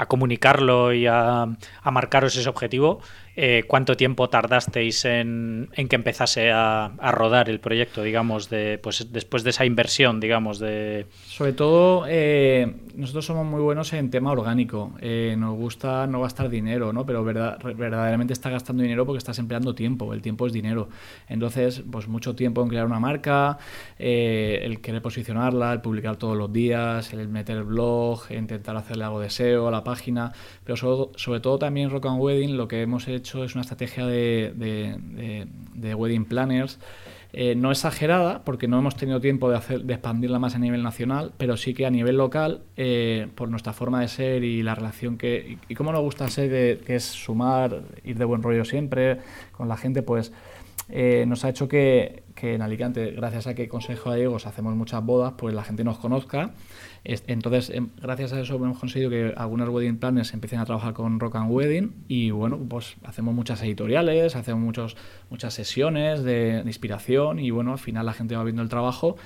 [0.08, 3.00] comunicarlo y a, a, marcaros ese objetivo?
[3.34, 9.42] Eh, ¿Cuánto tiempo tardasteis en, que empezase a, rodar el proyecto, digamos, de, pues, después
[9.42, 11.06] de esa inversión, digamos, de...
[11.26, 14.92] Sobre todo, eh, nosotros somos muy buenos en tema orgánico.
[15.00, 17.06] Eh, nos gusta no gastar dinero, ¿no?
[17.06, 20.12] Pero verdad, verdaderamente está gastando dinero porque estás empleando tiempo.
[20.12, 20.90] El tiempo es dinero.
[21.28, 23.58] Entonces, pues mucho tiempo en crear una marca,
[23.98, 29.20] el querer posicionarla, el publicar todos los días, el meter el blog, intentar hacerle algo
[29.20, 30.32] de SEO a la página.
[30.64, 33.62] Pero sobre, sobre todo también Rock and Wedding lo que hemos hecho hecho es una
[33.62, 35.46] estrategia de,
[35.96, 36.78] wedding planners.
[37.34, 40.82] Eh, no exagerada, porque no hemos tenido tiempo de, hacer, de expandirla más a nivel
[40.82, 44.74] nacional, pero sí que a nivel local, eh, por nuestra forma de ser y la
[44.74, 45.56] relación que.
[45.66, 49.16] y, cómo nos gusta ser, que es sumar, ir de buen rollo siempre
[49.52, 50.30] con la gente, pues
[50.90, 55.02] eh, nos ha hecho que, que, en Alicante, gracias a que Consejo Gallegos hacemos muchas
[55.02, 56.50] bodas, pues la gente nos conozca
[57.04, 61.18] entonces, em, gracias a eso hemos conseguido que algunos wedding planners empiecen a trabajar con
[61.18, 64.96] Rock and Wedding y bueno, pues hacemos muchas editoriales, hacemos muchos,
[65.28, 69.16] muchas sesiones de, inspiración y bueno, al final la gente va viendo el trabajo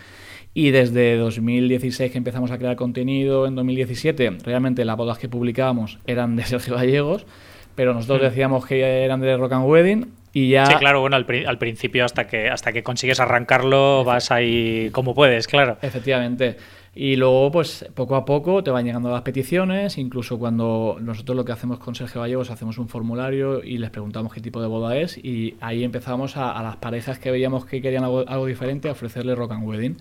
[0.54, 5.98] y desde 2016 que empezamos a crear contenido, en 2017 realmente las bodas que publicábamos
[6.06, 7.26] eran de Sergio Gallegos,
[7.74, 8.24] pero nosotros hmm.
[8.24, 10.64] decíamos que eran de Rock and Wedding y ya...
[10.64, 15.14] Sí, claro, bueno, al, al, principio hasta que, hasta que consigues arrancarlo vas ahí como
[15.14, 15.76] puedes, claro.
[15.82, 16.56] Efectivamente.
[16.98, 21.44] Y luego, pues poco a poco te van llegando las peticiones, incluso cuando nosotros lo
[21.44, 24.96] que hacemos con Sergio Gallegos, hacemos un formulario y les preguntamos qué tipo de boda
[24.96, 29.35] es y ahí empezamos a, las parejas que veíamos que querían algo, diferente a ofrecerle
[29.35, 29.98] Rock and Wedding,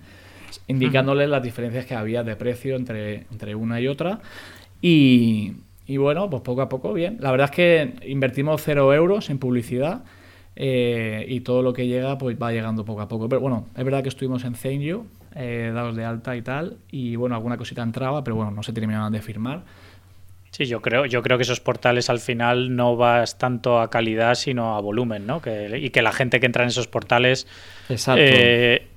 [0.67, 4.21] indicándoles las diferencias que había de precio entre, entre una y otra.
[4.81, 5.55] Y,
[5.87, 7.17] y bueno, pues poco a poco, bien.
[7.19, 10.05] La verdad es que invertimos cero euros en publicidad
[10.55, 13.27] eh, y todo lo que llega pues va llegando poco a poco.
[13.27, 15.05] Pero bueno, es verdad que estuvimos en Zenju,
[15.35, 18.73] eh, dados de alta y tal, y bueno, alguna cosita entraba, pero bueno, no se
[18.73, 19.63] terminaban de firmar.
[20.55, 24.35] Sí, yo creo, yo creo que esos portales al final no vas tanto a calidad,
[24.35, 25.41] sino a volumen, ¿no?
[25.41, 27.45] Que, y que la gente que entra en esos portales
[27.89, 28.87] eh,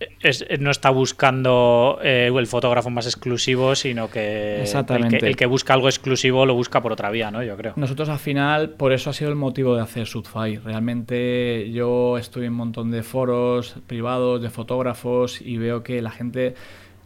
[0.60, 6.46] no está buscando eh, el fotógrafo más exclusivo, sino que el, que busca algo exclusivo
[6.46, 7.42] lo busca por otra vía, ¿no?
[7.42, 7.72] Yo creo.
[7.74, 10.58] Nosotros al final, por eso ha sido el motivo de hacer Sudfy.
[10.58, 16.12] Realmente yo estoy en un montón de foros privados de fotógrafos y veo que la
[16.12, 16.54] gente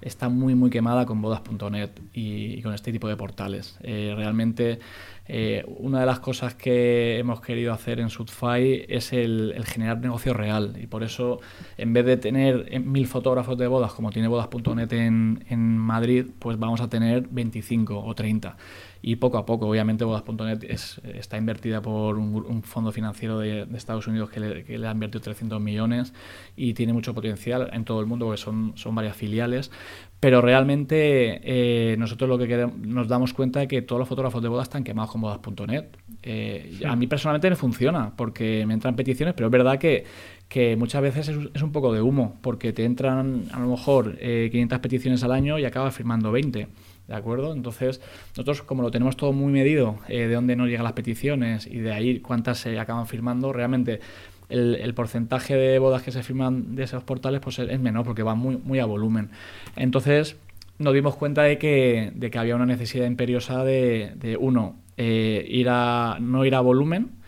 [0.02, 3.78] está muy muy quemada con bodas.net y, con este tipo de portales.
[3.82, 4.80] Eh, realmente
[5.28, 10.34] Eh, una de las cosas que hemos querido hacer en Sudfy es el, generar negocio
[10.34, 11.40] real y por eso
[11.78, 16.58] en vez de tener mil fotógrafos de bodas como tiene bodas.net en, en Madrid, pues
[16.58, 18.56] vamos a tener 25 o 30
[19.04, 24.30] y poco a poco, obviamente, Bodas.net está invertida por un, fondo financiero de, Estados Unidos
[24.30, 26.14] que le, ha invertido 300 millones
[26.56, 29.72] y tiene mucho potencial en todo el mundo porque son, son varias filiales.
[30.20, 34.40] Pero realmente eh, nosotros lo que queremos, nos damos cuenta de que todos los fotógrafos
[34.40, 35.86] de bodas están quemados con bodas.net.
[36.22, 40.04] Eh, a mí personalmente me funciona porque me entran peticiones, pero es verdad que,
[40.48, 44.76] que muchas veces es, un poco de humo porque te entran a lo mejor 500
[44.76, 46.68] eh, peticiones al año y acabas firmando 20.
[47.08, 47.52] ¿De acuerdo?
[47.52, 51.66] Entonces, nosotros como lo tenemos todo muy medido, eh, de dónde nos llegan las peticiones
[51.66, 54.00] y de ahí cuántas se acaban firmando, realmente
[54.48, 58.34] el, porcentaje de bodas que se firman de esos portales pues es menor porque va
[58.34, 59.30] muy, muy a volumen.
[59.76, 60.36] Entonces,
[60.78, 65.68] nos dimos cuenta de que, de que había una necesidad imperiosa de, uno, eh, ir
[65.70, 67.21] a, no ir a volumen,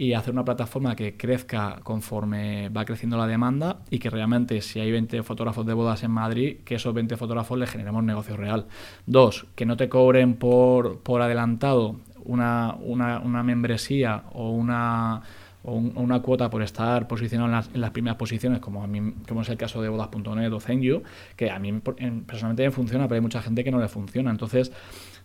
[0.00, 4.80] y hacer una plataforma que crezca conforme va creciendo la demanda y que realmente si
[4.80, 8.66] hay 20 fotógrafos de bodas en Madrid, que esos 20 fotógrafos les generemos negocio real.
[9.04, 15.20] Dos, que no te cobren por, por adelantado una, una, una membresía o una
[15.64, 19.12] o, una cuota por estar posicionado en las, en las, primeras posiciones, como a mí,
[19.28, 21.02] como es el caso de bodas.net o Zenyu,
[21.36, 24.30] que a mí personalmente me funciona, pero hay mucha gente que no le funciona.
[24.30, 24.72] Entonces,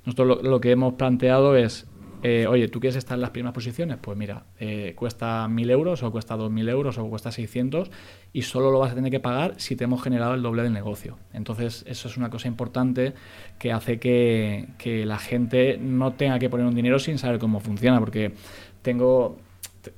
[0.06, 1.88] nosotros lo que hemos planteado es
[2.28, 4.00] eh, oye, ¿tú quieres estar en las primeras posiciones?
[4.02, 7.92] Pues mira, eh, cuesta 1.000 euros o cuesta 2.000 euros o cuesta 600
[8.34, 10.74] y solo lo vas a tener que pagar si te hemos generado el doble del
[10.74, 11.20] negocio.
[11.34, 13.14] Entonces, eso es una cosa importante
[13.60, 14.66] que hace que,
[15.06, 18.34] la gente no tenga que poner un dinero sin saber cómo funciona, porque
[18.82, 19.38] tengo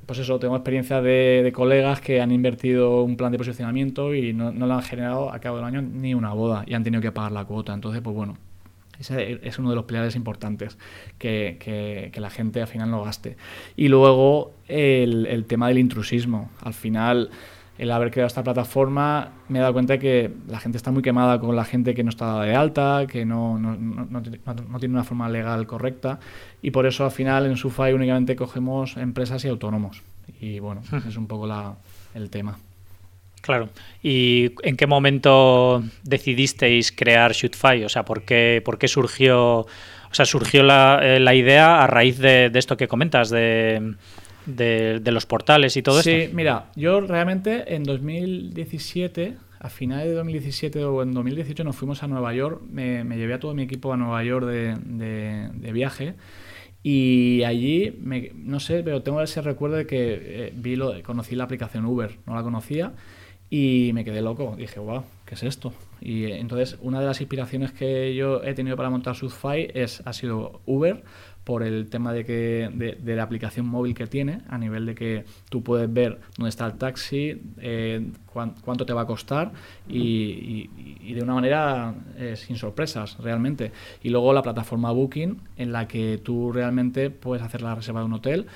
[0.06, 4.52] pues eso, tengo experiencia de, colegas que han invertido un plan de posicionamiento y no,
[4.52, 7.14] no le han generado a cabo del año ni una boda y han tenido que
[7.14, 7.74] pagar la cuota.
[7.74, 8.38] Entonces, pues bueno,
[9.00, 10.78] ese es uno de los pilares importantes,
[11.18, 13.38] que, que, la gente al final no gaste.
[13.76, 16.50] Y luego el, el, tema del intrusismo.
[16.62, 17.30] Al final,
[17.78, 21.04] el haber creado esta plataforma, me he dado cuenta de que la gente está muy
[21.04, 24.94] quemada con la gente que no está de alta, que no, no, no, no tiene
[24.94, 26.20] una forma legal correcta.
[26.62, 30.02] Y por eso al final en SUFAI únicamente cogemos empresas y autónomos.
[30.42, 31.76] Y bueno, es un poco la,
[32.14, 32.58] el tema.
[33.48, 33.70] Claro.
[34.04, 37.86] ¿Y en qué momento decidisteis crear Shootfy?
[37.86, 39.68] O sea, ¿por qué, por qué surgió, o
[40.12, 43.94] sea, surgió la, eh, la idea a raíz de, de, esto que comentas, de,
[44.46, 46.12] de, de, los portales y todo esto?
[46.12, 52.04] Sí, mira, yo realmente en 2017, a finales de 2017 o en 2018 nos fuimos
[52.04, 54.76] a Nueva York, me, me llevé a todo mi equipo a Nueva York de,
[55.54, 56.16] de viaje.
[56.84, 61.36] Y allí, me, no sé, pero tengo ese recuerdo de que eh, vi lo, conocí
[61.36, 62.94] la aplicación Uber, no la conocía,
[63.50, 64.56] y me quedé loco.
[64.58, 65.74] Dije, wow, ¿qué es esto?
[66.02, 70.02] Y eh, entonces, una de las inspiraciones que yo he tenido para montar Suzfy es,
[70.06, 71.04] ha sido Uber,
[71.48, 75.24] por el tema de, que, de, la aplicación móvil que tiene, a nivel de que
[75.50, 79.54] tú puedes ver dónde está el taxi, eh, cuánto te va a costar
[79.88, 80.68] y,
[81.14, 83.72] de una manera eh, sin sorpresas realmente.
[84.04, 88.08] Y luego la plataforma Booking, en la que tú realmente puedes hacer la reserva de
[88.08, 88.48] un hotel.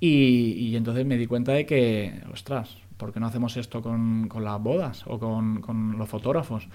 [0.00, 4.28] Y, y entonces me di cuenta de que, ostras, ¿por qué no hacemos esto con,
[4.28, 6.68] con las bodas o con, con los fotógrafos?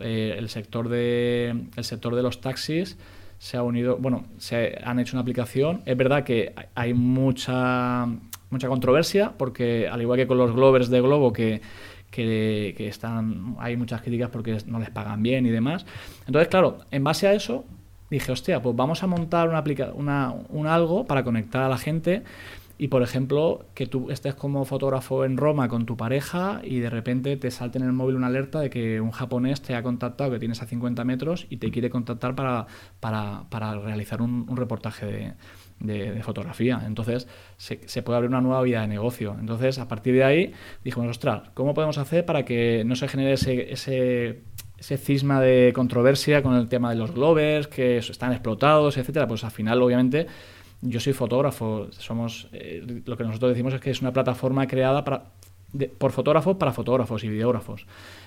[0.00, 2.96] Eh, el, sector de, el sector de los taxis
[3.38, 5.82] se ha unido, bueno, se han hecho una aplicación.
[5.84, 8.06] Es verdad que hay mucha,
[8.48, 11.60] mucha controversia, porque al igual que con los Glovers de Globo, que,
[12.10, 15.84] que, están, hay muchas críticas porque no les pagan bien y demás.
[16.26, 17.66] Entonces, claro, en base a eso,
[18.08, 19.62] dije, hostia, pues vamos a montar una,
[19.92, 22.22] una, un algo para conectar a la gente
[22.78, 26.90] y por ejemplo, que tú estés como fotógrafo en Roma con tu pareja y de
[26.90, 30.30] repente te salte en el móvil una alerta de que un japonés te ha contactado,
[30.30, 32.66] que tienes a 50 metros y te quiere contactar para,
[33.00, 35.06] para, para realizar un, reportaje
[35.80, 36.82] de, de, fotografía.
[36.86, 39.36] Entonces, se, puede abrir una nueva vía de negocio.
[39.40, 40.52] Entonces, a partir de ahí,
[40.84, 44.42] dijimos, ostras, ¿cómo podemos hacer para que no se genere ese, ese
[44.78, 49.42] ese cisma de controversia con el tema de los glovers, que están explotados, etcétera, pues
[49.44, 50.26] al final, obviamente,
[50.88, 55.04] yo soy fotógrafo, somos eh, lo que nosotros decimos es que es una plataforma creada
[55.04, 55.24] para,
[55.98, 57.86] por fotógrafos para fotógrafos y videógrafos.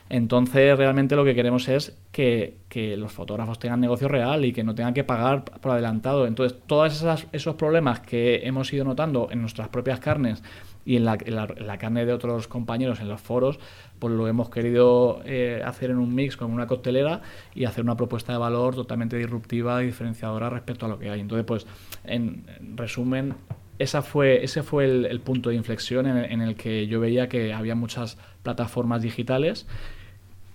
[0.10, 4.64] Entonces, realmente lo que queremos es que, que, los fotógrafos tengan negocio real y que
[4.64, 6.26] no tengan que pagar por adelantado.
[6.26, 10.42] Entonces, todos esos problemas que hemos ido notando en nuestras propias carnes
[10.90, 13.60] y en la, la, carne de otros compañeros en los foros,
[14.00, 17.22] pues lo hemos querido eh, hacer en un mix con una coctelera
[17.54, 21.20] y hacer una propuesta de valor totalmente disruptiva y diferenciadora respecto a lo que hay.
[21.20, 21.68] Entonces, pues,
[22.06, 22.44] en,
[22.76, 23.36] resumen,
[23.78, 27.76] esa fue, ese fue el, punto de inflexión en el, que yo veía que había
[27.76, 29.68] muchas plataformas digitales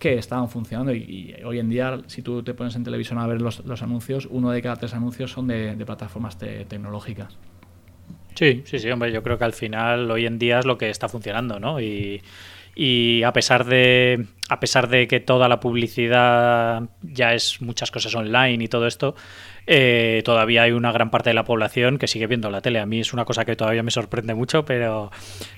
[0.01, 3.41] que estaban funcionando y, hoy en día si tú te pones en televisión a ver
[3.41, 7.39] los anuncios, uno de cada tres anuncios son de, plataformas tecnológicas.
[8.35, 10.91] Sí, sí, sí, hombre, yo creo que al final hoy en día es lo que
[10.91, 11.81] está funcionando, ¿no?
[11.81, 12.23] Y,
[12.75, 18.15] y a pesar de a pesar de que toda la publicidad ya es muchas cosas
[18.15, 19.15] online y todo esto,
[19.67, 22.79] eh, todavía hay una gran parte de la población que sigue viendo la tele.
[22.79, 25.11] A mí es una cosa que todavía me sorprende mucho, pero,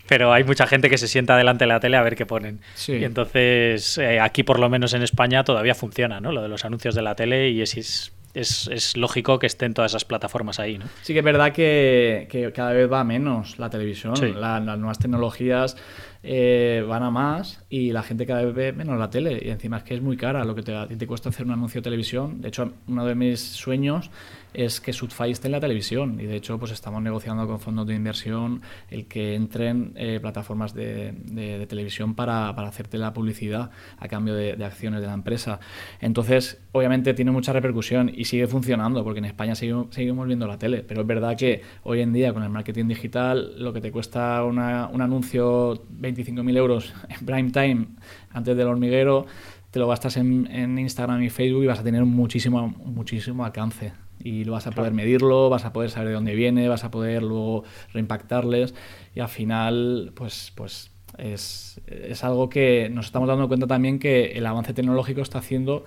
[0.06, 2.60] pero hay mucha gente que se sienta delante de la tele a ver qué ponen.
[2.86, 6.30] Y entonces, eh, aquí por lo menos en España todavía funciona, ¿no?
[6.30, 9.92] Lo de los anuncios de la tele y es, es, es, lógico que estén todas
[9.92, 10.86] esas plataformas ahí, ¿no?
[11.02, 14.14] Sí que es verdad que, que cada vez va menos la televisión.
[14.38, 15.76] las nuevas tecnologías
[16.22, 19.40] eh, van a más y la gente cada vez ve menos la tele.
[19.42, 21.80] Y encima es que es muy cara lo que te, te cuesta hacer un anuncio
[21.80, 22.40] de televisión.
[22.40, 24.10] De hecho, uno de mis sueños
[24.54, 26.18] es que Sudfy esté en la televisión.
[26.20, 30.74] Y de hecho, pues estamos negociando con fondos de inversión el que entren eh, plataformas
[30.74, 35.60] de, televisión para, para, hacerte la publicidad a cambio de, acciones de la empresa.
[36.00, 40.58] Entonces, obviamente tiene mucha repercusión y sigue funcionando, porque en España seguimos, seguimos viendo la
[40.58, 40.82] tele.
[40.82, 44.42] Pero es verdad que hoy en día, con el marketing digital, lo que te cuesta
[44.44, 47.86] una, un anuncio 25.000 euros en prime time
[48.32, 49.26] antes del hormiguero,
[49.70, 54.05] te lo gastas en, en, Instagram y Facebook y vas a tener muchísimo, muchísimo alcance.
[54.22, 56.90] Y lo vas a poder medirlo, vas a poder saber de dónde viene, vas a
[56.90, 58.74] poder luego reimpactarles
[59.14, 64.32] y al final, pues, pues es, es algo que nos estamos dando cuenta también que
[64.32, 65.84] el avance tecnológico está haciendo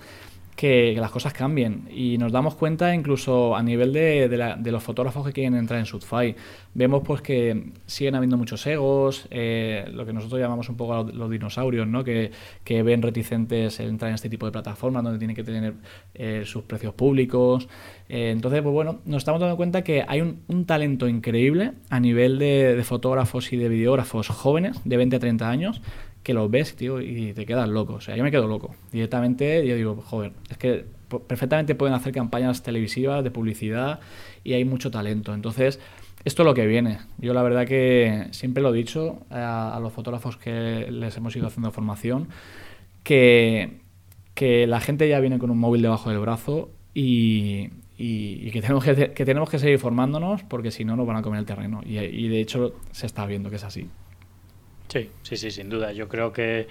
[0.60, 1.88] que, las cosas cambien.
[1.90, 5.86] Y nos damos cuenta incluso a nivel de, de, los fotógrafos que quieren entrar en
[5.86, 6.36] Sudfy.
[6.74, 11.30] Vemos pues que siguen habiendo muchos egos, eh, lo que nosotros llamamos un poco los
[11.30, 12.04] dinosaurios, ¿no?
[12.04, 12.30] que,
[12.62, 15.74] que ven reticentes en entrar en este tipo de plataformas donde tienen que tener
[16.12, 17.66] eh, sus precios públicos.
[18.10, 22.00] Eh, entonces, pues bueno, nos estamos dando cuenta que hay un, un talento increíble a
[22.00, 25.80] nivel de, de fotógrafos y de videógrafos jóvenes de 20 a 30 años
[26.22, 27.94] que lo ves, tío, y te quedas loco.
[27.94, 28.74] O sea, yo me quedo loco.
[28.92, 30.84] Directamente yo digo, joder, es que
[31.26, 34.00] perfectamente pueden hacer campañas televisivas de publicidad
[34.44, 35.34] y hay mucho talento.
[35.34, 35.80] Entonces,
[36.24, 36.98] esto es lo que viene.
[37.18, 41.46] Yo la verdad que siempre lo he dicho a, los fotógrafos que les hemos ido
[41.46, 42.28] haciendo formación,
[43.02, 43.80] que,
[44.34, 48.94] que la gente ya viene con un móvil debajo del brazo y, que, tenemos que,
[48.94, 51.80] tenemos que seguir formándonos porque si no nos van a comer el terreno.
[51.84, 53.88] Y de hecho se está viendo que es así.
[54.92, 55.92] Sí, sí, sí, sin duda.
[55.92, 56.68] Yo creo que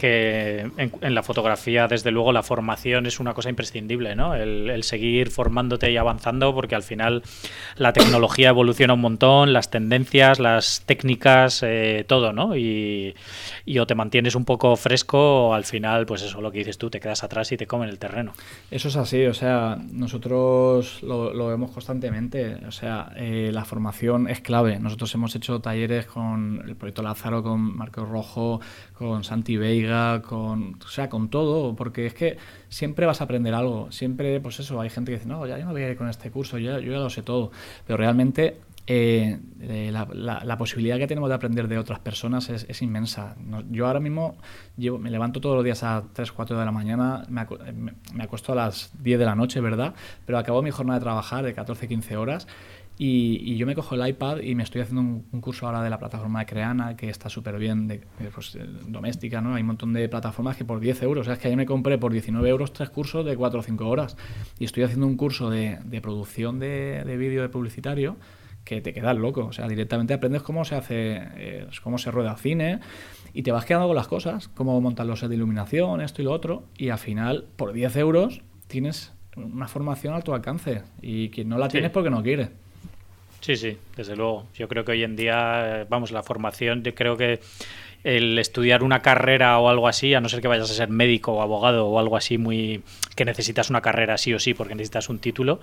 [0.00, 4.34] que en, la fotografía, desde luego, la formación es una cosa imprescindible, ¿no?
[4.34, 7.22] El, seguir formándote y avanzando, porque al final
[7.76, 12.56] la tecnología evoluciona un montón, las tendencias, las técnicas, eh, todo, ¿no?
[12.56, 13.14] Y,
[13.78, 16.90] o te mantienes un poco fresco, o al final, pues eso, lo que dices tú,
[16.90, 18.32] te quedas atrás y te comen el terreno.
[18.70, 24.40] Eso es así, o sea, nosotros lo, vemos constantemente, o sea, eh, la formación es
[24.40, 24.78] clave.
[24.78, 28.60] Nosotros hemos hecho talleres con el proyecto Lázaro, con Marcos Rojo,
[28.94, 29.89] con Santi Veiga,
[30.26, 32.36] con, o sea, con todo, porque es que
[32.68, 35.64] siempre vas a aprender algo, siempre, pues eso, hay gente que dice, no, ya yo
[35.64, 37.50] no voy a ir con este curso, yo, yo ya lo sé todo,
[37.86, 43.36] pero realmente eh, eh, la, posibilidad que tenemos de aprender de otras personas es, inmensa.
[43.70, 44.36] yo ahora mismo
[44.76, 47.46] llevo, me levanto todos los días a 3, 4 de la mañana, me,
[48.12, 49.94] me, acuesto a las 10 de la noche, ¿verdad?
[50.26, 52.48] Pero acabo mi jornada de trabajar de 14, 15 horas
[53.02, 55.98] y, yo me cojo el iPad y me estoy haciendo un, curso ahora de la
[55.98, 58.02] plataforma de Creana, que está súper bien, de,
[58.34, 59.54] pues, doméstica, ¿no?
[59.54, 61.64] Hay un montón de plataformas que por 10 euros, o sea, es que ayer me
[61.64, 64.18] compré por 19 euros tres cursos de 4 o 5 horas.
[64.58, 68.18] Y estoy haciendo un curso de, producción de, vídeo de publicitario
[68.64, 69.46] que te quedas loco.
[69.46, 72.80] O sea, directamente aprendes cómo se hace, eh, cómo se rueda cine
[73.32, 76.26] y te vas quedando con las cosas, cómo montar los sets de iluminación, esto y
[76.26, 76.64] lo otro.
[76.76, 80.82] Y al final, por 10 euros, tienes una formación a tu alcance.
[81.00, 82.60] Y quien no la tienes porque no quiere.
[83.40, 84.46] Sí, sí, desde luego.
[84.54, 87.40] Yo creo que hoy en día, vamos, la formación, yo creo que
[88.04, 91.32] el estudiar una carrera o algo así, a no ser que vayas a ser médico
[91.32, 92.82] o abogado o algo así muy
[93.14, 95.60] que necesitas una carrera sí o sí porque necesitas un título,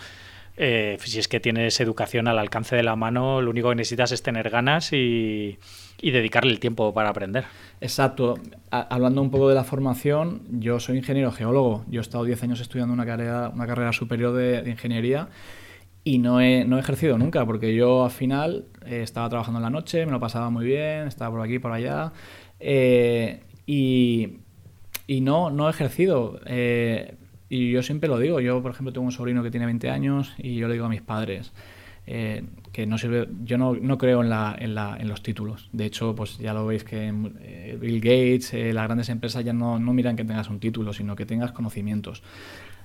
[0.55, 4.11] eh, si es que tienes educación al alcance de la mano, lo único que necesitas
[4.11, 5.57] es tener ganas y,
[6.01, 7.45] dedicarle el tiempo para aprender.
[7.81, 8.35] Exacto.
[8.71, 11.85] hablando un poco de la formación, yo soy ingeniero geólogo.
[11.89, 15.27] Yo he estado 10 años estudiando una carrera, una carrera superior de ingeniería
[16.07, 19.63] y no he, no he ejercido nunca, porque yo al final eh, estaba trabajando en
[19.63, 22.13] la noche, me lo pasaba muy bien, estaba por aquí, por allá,
[22.61, 24.37] eh, y,
[25.05, 26.39] y, no, no he ejercido.
[26.45, 27.15] Eh,
[27.49, 30.33] y yo siempre lo digo, yo por ejemplo tengo un sobrino que tiene 20 años
[30.37, 31.51] y yo le digo a mis padres,
[32.07, 35.69] que no sirve, yo no, no creo en, la, en, la, en, los títulos.
[35.73, 37.11] De hecho, pues ya lo veis que
[37.79, 41.25] Bill Gates, las grandes empresas ya no, no miran que tengas un título, sino que
[41.25, 42.23] tengas conocimientos.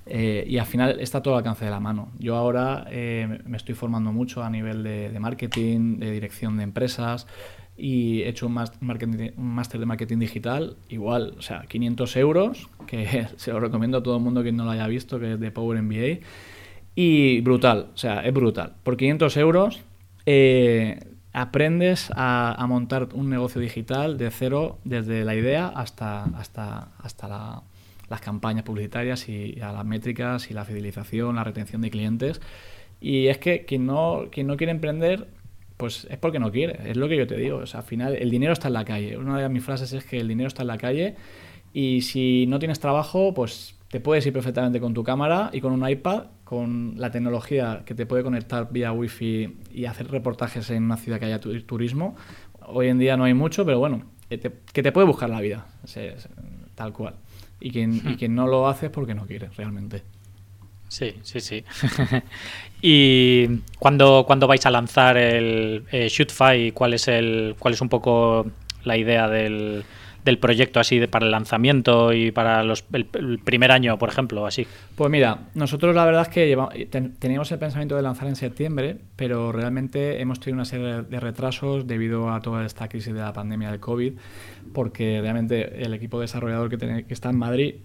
[0.05, 2.11] Eh, y al final está todo al alcance de la mano.
[2.19, 7.27] Yo ahora eh, me estoy formando mucho a nivel de, marketing, de dirección de empresas
[7.77, 13.51] y he hecho un máster de marketing digital, igual, o sea, 500 euros, que se
[13.51, 15.81] lo recomiendo a todo el mundo que no lo haya visto, que es de Power
[15.81, 16.19] MBA.
[16.95, 18.73] Y brutal, o sea, es brutal.
[18.83, 19.81] Por 500 euros
[20.25, 20.99] eh,
[21.33, 27.63] aprendes a, montar un negocio digital de cero, desde la idea hasta, hasta, hasta
[28.09, 32.41] las campañas publicitarias y a las métricas y la fidelización, la retención de clientes.
[33.01, 35.27] Y es que quien no, quien no quiere emprender,
[35.77, 37.57] pues es porque no quiere, es lo que yo te digo.
[37.57, 39.17] O sea, al final el dinero está en la calle.
[39.17, 41.15] Una de mis frases es que el dinero está en la calle
[41.73, 45.71] y si no tienes trabajo, pues te puedes ir perfectamente con tu cámara y con
[45.71, 50.85] un iPad, con la tecnología que te puede conectar vía Wi-Fi y hacer reportajes en
[50.85, 52.15] una ciudad que haya turismo.
[52.65, 55.67] Hoy en día no hay mucho, pero bueno, que te, puede buscar la vida,
[56.73, 57.17] tal cual.
[57.59, 58.15] Y quien, y hmm.
[58.15, 60.01] quien no lo hace es porque no quiere, realmente.
[60.87, 61.63] Sí, sí, sí.
[62.81, 63.45] ¿Y
[63.77, 66.71] cuándo, cuando vais a lanzar el eh, Shootfy?
[66.71, 68.47] ¿Cuál es, el, ¿Cuál es un poco
[68.85, 69.85] la idea del,
[70.23, 74.45] del proyecto así de, para el lanzamiento y para los, el, primer año, por ejemplo,
[74.45, 74.65] así?
[74.95, 76.57] Pues mira, nosotros la verdad es que
[77.19, 81.87] teníamos el pensamiento de lanzar en septiembre, pero realmente hemos tenido una serie de retrasos
[81.87, 84.13] debido a toda esta crisis de la pandemia del COVID,
[84.73, 87.75] porque realmente el equipo desarrollador que, que está en Madrid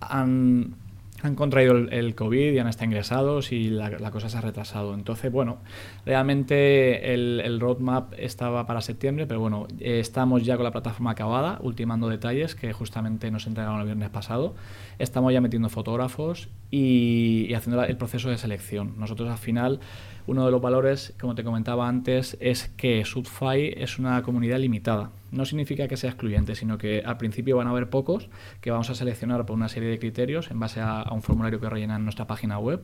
[0.00, 0.74] han
[1.22, 4.94] han contraído el, COVID y han estado ingresados y la, cosa se ha retrasado.
[4.94, 5.58] Entonces, bueno,
[6.06, 11.58] realmente el, roadmap estaba para septiembre, pero bueno, eh, estamos ya con la plataforma acabada,
[11.62, 14.54] ultimando detalles que justamente nos entregaron el viernes pasado.
[14.98, 18.94] Estamos ya metiendo fotógrafos y, haciendo el proceso de selección.
[18.98, 19.80] Nosotros al final
[20.26, 25.10] uno de los valores, como te comentaba antes, es que Sudfy es una comunidad limitada.
[25.32, 28.28] No significa que sea excluyente, sino que al principio van a haber pocos
[28.60, 31.68] que vamos a seleccionar por una serie de criterios en base a, un formulario que
[31.68, 32.82] rellena en nuestra página web.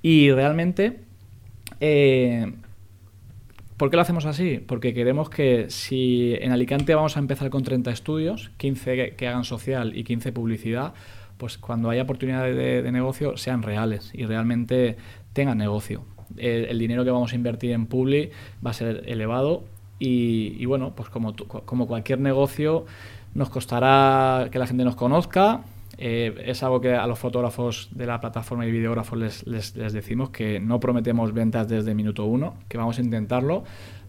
[0.00, 1.00] Y realmente,
[1.80, 2.52] eh,
[3.76, 4.58] ¿por qué lo hacemos así?
[4.58, 9.44] Porque queremos que si en Alicante vamos a empezar con 30 estudios, 15 que, hagan
[9.44, 10.94] social y 15 publicidad,
[11.36, 14.96] pues cuando haya oportunidades de, negocio sean reales y realmente
[15.32, 16.04] tengan negocio
[16.36, 18.30] el, dinero que vamos a invertir en Publi
[18.64, 19.64] va a ser elevado
[20.04, 22.86] y, bueno, pues como, como cualquier negocio
[23.34, 25.62] nos costará que la gente nos conozca.
[25.96, 30.30] Eh, es algo que a los fotógrafos de la plataforma y videógrafos les, les, decimos
[30.30, 33.62] que no prometemos ventas desde minuto uno, que vamos a intentarlo.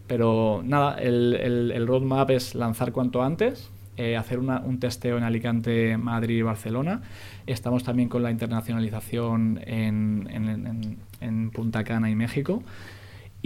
[0.08, 5.96] Pero nada, el, el, roadmap es lanzar cuanto antes, eh, hacer un testeo en Alicante,
[5.96, 7.02] Madrid y Barcelona.
[7.46, 12.64] Estamos también con la internacionalización en, en, en Punta Cana y México.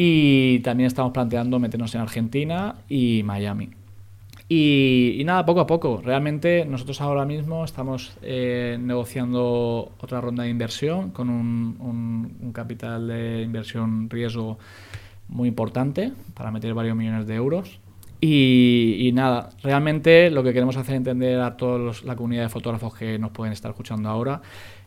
[0.01, 3.71] Y también estamos planteando meternos en Argentina y Miami.
[4.49, 6.01] Y, nada, poco a poco.
[6.05, 13.09] Realmente nosotros ahora mismo estamos eh, negociando otra ronda de inversión con un, un, capital
[13.09, 14.61] de inversión riesgo
[15.27, 17.81] muy importante para meter varios millones de euros.
[18.21, 23.19] Y, nada, realmente lo que queremos hacer entender a toda la comunidad de fotógrafos que
[23.19, 24.43] nos pueden estar escuchando ahora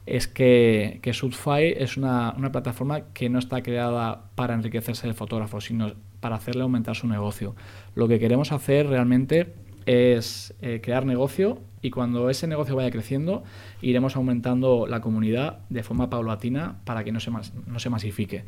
[0.06, 5.94] es que, que es una, plataforma que no está creada para enriquecerse el fotógrafo, sino
[6.20, 7.56] para hacerle aumentar su negocio.
[7.96, 9.54] Lo que queremos hacer realmente
[9.86, 13.44] es eh, crear negocio y cuando ese negocio vaya creciendo
[13.82, 18.44] iremos aumentando la comunidad de forma paulatina para que no se, no se masifique.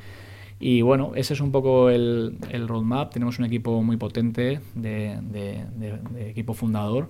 [0.59, 2.37] Y bueno, ese es un poco el,
[2.67, 3.11] roadmap.
[3.11, 5.65] Tenemos un equipo muy potente de
[6.29, 7.09] equipo fundador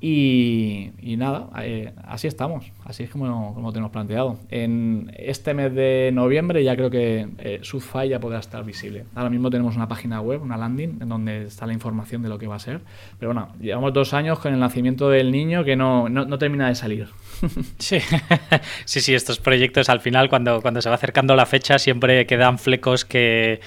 [0.00, 4.38] y, nada, eh, así estamos, así es como, como tenemos planteado.
[4.48, 7.60] En este mes de noviembre ya creo que eh,
[8.08, 9.04] ya podrá estar visible.
[9.14, 12.38] Ahora mismo tenemos una página web, una landing, en donde está la información de lo
[12.38, 12.80] que va a ser.
[13.18, 16.68] Pero bueno, llevamos dos años con el nacimiento del niño que no, no, no termina
[16.68, 17.08] de salir.
[17.78, 17.98] Sí.
[18.84, 22.58] sí, sí, estos proyectos al final, cuando, cuando se va acercando la fecha, siempre quedan
[22.58, 23.60] flecos que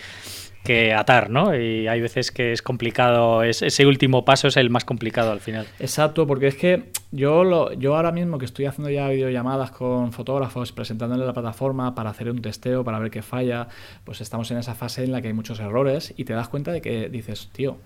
[0.63, 1.55] que atar, ¿no?
[1.55, 5.65] Y hay veces que es complicado, ese último paso es el más complicado al final.
[5.79, 10.11] Exacto, porque es que yo, lo, yo ahora mismo que estoy haciendo ya videollamadas con
[10.13, 13.67] fotógrafos, presentándole la plataforma para hacer un testeo, para ver qué falla,
[14.03, 16.71] pues estamos en esa fase en la que hay muchos errores y te das cuenta
[16.71, 17.77] de que dices, tío,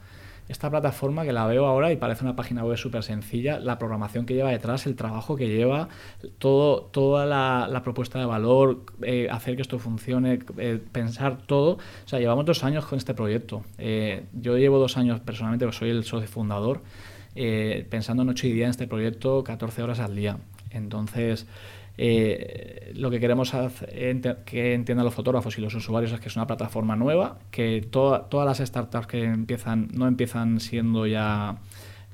[0.47, 4.25] esta plataforma que la veo ahora y parece una página web súper sencilla, la programación
[4.25, 5.89] que lleva detrás, el trabajo que lleva,
[6.37, 11.73] todo, toda la, propuesta de valor, eh, hacer que esto funcione, eh, pensar todo.
[11.73, 13.63] O sea, llevamos dos años con este proyecto.
[13.77, 16.81] Eh, yo llevo dos años personalmente, soy el socio fundador,
[17.89, 20.37] pensando noche y día en este proyecto 14 horas al día.
[20.69, 21.47] Entonces,
[21.97, 26.35] eh, lo que queremos hacer, que entiendan los fotógrafos y los usuarios es que es
[26.35, 31.57] una plataforma nueva, que todas las startups que empiezan no empiezan siendo ya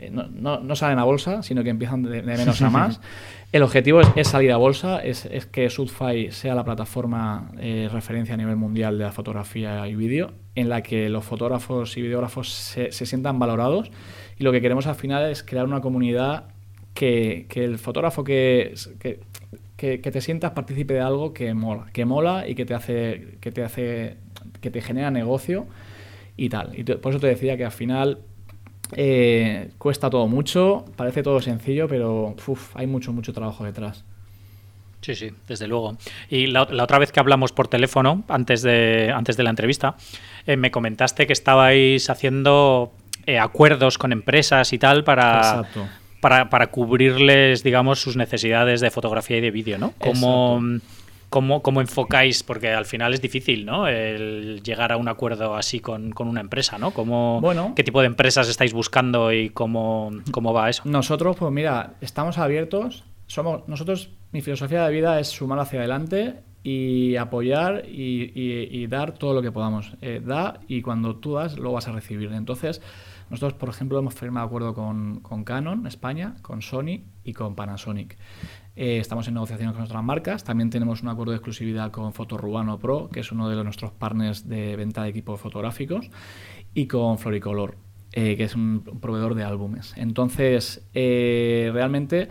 [0.01, 2.99] eh, no, salen a bolsa, sino que empiezan de, menos a más.
[3.51, 8.37] El objetivo es, salir a bolsa, es, que Sudfy sea la plataforma eh, referencia a
[8.37, 12.91] nivel mundial de la fotografía y vídeo, en la que los fotógrafos y videógrafos se,
[12.91, 13.91] sientan valorados.
[14.39, 16.45] Y lo que queremos al final es crear una comunidad
[16.95, 19.19] que, el fotógrafo que, que,
[19.81, 23.63] te sientas partícipe de algo que mola, que mola y que te hace, que te
[23.63, 24.17] hace,
[24.61, 25.65] que te genera negocio
[26.37, 26.77] y tal.
[26.77, 28.19] Y por eso te decía que al final
[28.95, 32.35] eh, cuesta todo mucho, parece todo sencillo, pero
[32.75, 34.03] hay mucho, mucho trabajo detrás.
[35.01, 35.97] Sí, sí, desde luego.
[36.29, 39.95] Y la, otra vez que hablamos por teléfono, antes de, antes de la entrevista,
[40.45, 42.93] eh, me comentaste que estabais haciendo
[43.25, 45.65] eh, acuerdos con empresas y tal para,
[46.21, 49.93] para, para, cubrirles, digamos, sus necesidades de fotografía y de vídeo, ¿no?
[49.97, 50.61] Como,
[51.31, 52.43] ¿Cómo, ¿Cómo, enfocáis?
[52.43, 53.87] Porque al final es difícil, ¿no?
[53.87, 56.91] El llegar a un acuerdo así con, una empresa, ¿no?
[56.91, 60.83] ¿Cómo, bueno, ¿Qué tipo de empresas estáis buscando y cómo, cómo va eso?
[60.83, 63.05] Nosotros, pues mira, estamos abiertos.
[63.27, 69.33] Somos, nosotros, mi filosofía de vida es sumar hacia adelante y apoyar y, dar todo
[69.33, 69.93] lo que podamos.
[70.01, 72.29] Eh, da y cuando tú das, lo vas a recibir.
[72.33, 72.81] Entonces,
[73.31, 78.17] nosotros, por ejemplo, hemos firmado acuerdo con, con Canon, España, con Sony y con Panasonic.
[78.75, 80.43] Eh, estamos en negociaciones con otras marcas.
[80.43, 84.49] También tenemos un acuerdo de exclusividad con Fotorubano Pro, que es uno de nuestros partners
[84.49, 86.11] de venta de equipos fotográficos,
[86.73, 87.77] y con Floricolor,
[88.11, 89.93] eh, que es un, proveedor de álbumes.
[89.95, 92.27] Entonces, eh, realmente,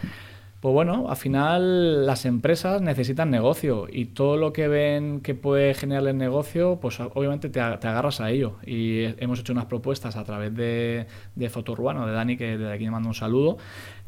[0.61, 5.73] pues bueno, al final las empresas necesitan negocio y todo lo que ven que puede
[5.73, 8.57] generarle negocio, pues obviamente te, agarras a ello.
[8.67, 12.85] Y hemos hecho unas propuestas a través de, de Fotorurbano, de Dani, que desde aquí
[12.85, 13.57] le mando un saludo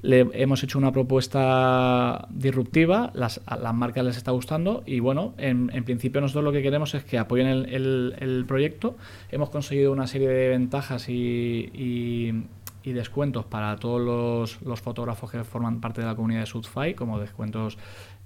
[0.03, 5.33] le hemos hecho una propuesta disruptiva, las, a las marcas les está gustando y bueno,
[5.39, 8.97] en, principio nosotros lo que queremos es que apoyen el, proyecto.
[9.31, 12.45] Hemos conseguido una serie de ventajas y,
[12.91, 17.79] descuentos para todos los, fotógrafos que forman parte de la comunidad de Sudfy, como descuentos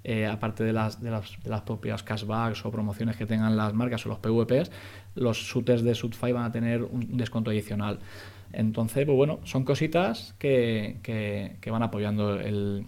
[0.04, 3.74] eh, aparte de las, de, las, de las propias cashbacks o promociones que tengan las
[3.74, 4.70] marcas o los PVPs,
[5.16, 7.98] los shooters de Sudfy van a tener un descuento adicional.
[8.52, 12.86] Entonces, pues bueno, son cositas que, que, van apoyando el,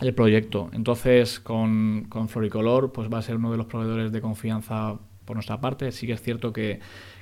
[0.00, 0.68] el, proyecto.
[0.72, 5.36] Entonces, con, con, Floricolor, pues va a ser uno de los proveedores de confianza por
[5.36, 5.92] nuestra parte.
[5.92, 6.80] Sí que es cierto que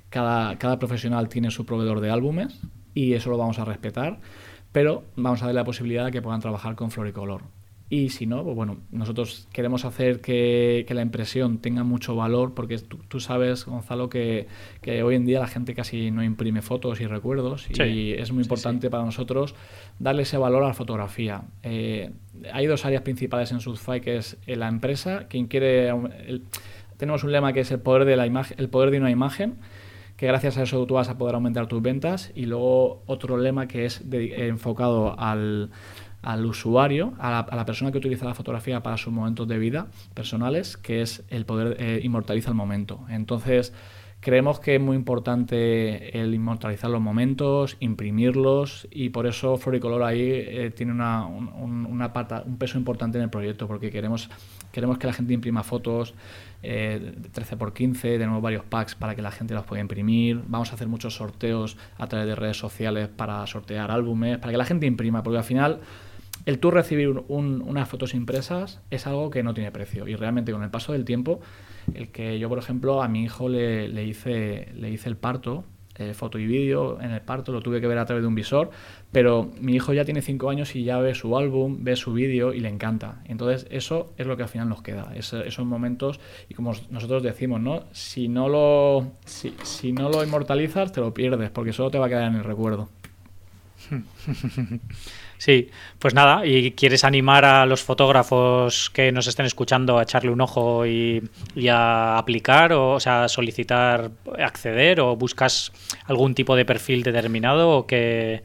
[0.08, 2.60] cada, cada profesional tiene su proveedor de álbumes
[2.96, 4.18] y eso lo vamos a respetar,
[4.72, 7.42] pero vamos a darle la posibilidad de que puedan trabajar con Floricolor.
[7.90, 12.78] Y si no, pues bueno, nosotros queremos hacer que, la impresión tenga mucho valor, porque
[12.78, 14.48] tú, sabes, Gonzalo, que,
[15.04, 18.88] hoy en día la gente casi no imprime fotos y recuerdos, y es muy importante
[18.88, 19.54] para nosotros
[19.98, 21.42] darle ese valor a la fotografía.
[21.62, 22.10] Eh,
[22.50, 25.92] hay dos áreas principales en Sudfy, que es la empresa, quien quiere...
[26.96, 29.58] tenemos un lema que es el poder de, la imagen, el poder de una imagen,
[30.16, 33.68] que gracias a eso tú vas a poder aumentar tus ventas, y luego otro lema
[33.68, 35.70] que es enfocado al
[36.26, 40.76] al usuario, a la, persona que utiliza la fotografía para sus momentos de vida personales,
[40.76, 43.06] que es el poder eh, inmortalizar el momento.
[43.08, 43.72] Entonces,
[44.18, 50.28] creemos que es muy importante el inmortalizar los momentos, imprimirlos, y por eso Floricolor ahí
[50.32, 54.28] eh, tiene una, un peso importante en el proyecto, porque queremos,
[54.76, 56.12] queremos que la gente imprima fotos
[56.62, 60.86] eh, 13x15, tenemos varios packs para que la gente los pueda imprimir, vamos a hacer
[60.86, 65.22] muchos sorteos a través de redes sociales para sortear álbumes, para que la gente imprima,
[65.22, 65.80] porque al final
[66.44, 70.62] el tú recibir unas fotos impresas es algo que no tiene precio y realmente con
[70.62, 71.40] el paso del tiempo,
[71.94, 75.64] el que yo por ejemplo a mi hijo le hice, le hice el parto,
[75.98, 78.34] eh, foto y vídeo en el parto, lo tuve que ver a través de un
[78.34, 78.70] visor,
[79.12, 82.52] pero mi hijo ya tiene 5 años y ya ve su álbum, ve su vídeo
[82.52, 83.22] y le encanta.
[83.26, 87.60] Entonces eso es lo que al final nos queda, esos momentos y como nosotros decimos,
[87.60, 87.84] ¿no?
[87.92, 92.06] Si no lo, si, si no lo inmortalizas te lo pierdes porque solo te va
[92.06, 92.88] a quedar en el recuerdo.
[95.38, 95.68] Sí,
[95.98, 100.40] pues nada, y quieres animar a los fotógrafos que nos estén escuchando a echarle un
[100.40, 101.22] ojo y,
[101.68, 105.72] a aplicar, o, sea, solicitar acceder, o buscas
[106.06, 108.42] algún tipo de perfil determinado, o qué,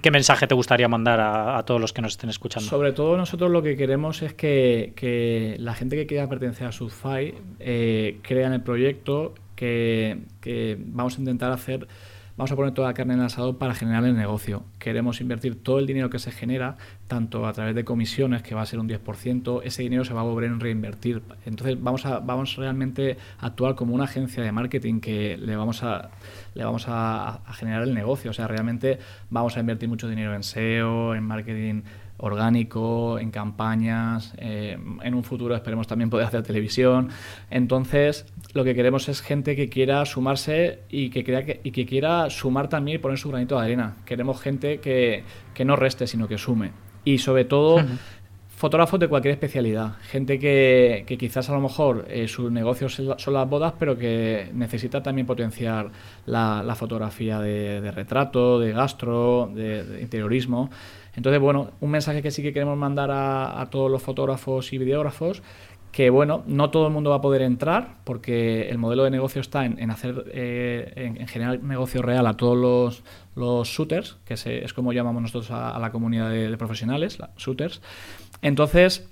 [0.00, 2.68] ¿qué, mensaje te gustaría mandar a, todos los que nos estén escuchando?
[2.68, 7.34] Sobre todo nosotros lo que queremos es que, la gente que quiera pertenecer a Sudfy
[7.58, 11.86] eh, crea en el proyecto, que, que vamos a intentar hacer
[12.42, 14.64] vamos a poner toda la carne en el asador para generar el negocio.
[14.80, 16.76] Queremos invertir todo el dinero que se genera,
[17.06, 20.22] tanto a través de comisiones, que va a ser un 10%, ese dinero se va
[20.22, 21.22] a volver a reinvertir.
[21.46, 25.84] Entonces vamos a, vamos realmente a actuar como una agencia de marketing que le vamos
[25.84, 26.10] a,
[26.54, 28.32] le vamos a, generar el negocio.
[28.32, 28.98] O sea, realmente
[29.30, 31.82] vamos a invertir mucho dinero en SEO, en marketing
[32.22, 37.10] orgánico, en campañas, eh, en un futuro esperemos también poder hacer televisión.
[37.50, 41.84] Entonces, lo que queremos es gente que quiera sumarse y que, crea que, y que
[41.84, 43.96] quiera sumar también y poner su granito de arena.
[44.06, 46.70] Queremos gente que, que no reste, sino que sume.
[47.04, 47.82] Y sobre todo,
[48.62, 49.96] fotógrafos de cualquier especialidad.
[50.02, 55.02] Gente que, quizás a lo mejor eh, su negocio son las bodas, pero que necesita
[55.02, 55.90] también potenciar
[56.26, 60.70] la, fotografía de, retrato, de gastro, de, interiorismo.
[61.14, 65.42] Entonces, bueno, un mensaje que sí que queremos mandar a todos los fotógrafos y videógrafos
[65.92, 69.42] que bueno, no todo el mundo va a poder entrar porque el modelo de negocio
[69.42, 73.04] está en, hacer, eh, en, generar negocio real a todos los,
[73.36, 77.82] los shooters, que es como llamamos nosotros a, la comunidad de, profesionales, shooters.
[78.40, 79.06] Entonces,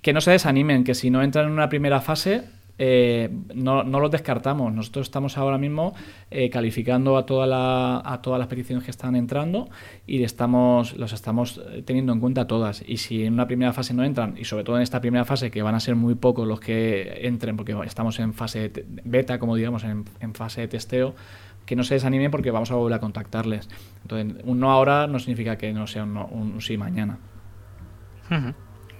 [0.00, 2.44] que no se desanimen, que si no entran en una primera fase,
[2.78, 4.72] eh, no, no, los descartamos.
[4.72, 5.94] Nosotros estamos ahora mismo
[6.30, 9.68] eh, calificando a, toda la, a todas las peticiones que están entrando
[10.06, 12.82] y estamos, los estamos eh, teniendo en cuenta todas.
[12.86, 15.50] Y si en una primera fase no entran, y sobre todo en esta primera fase,
[15.50, 18.70] que van a ser muy pocos los que entren, porque estamos en fase
[19.04, 20.04] beta, como digamos, en,
[20.34, 21.14] fase de testeo,
[21.64, 23.68] que no se desanimen porque vamos a volver a contactarles.
[24.02, 27.18] Entonces, un no ahora no significa que no sea un, sí mañana.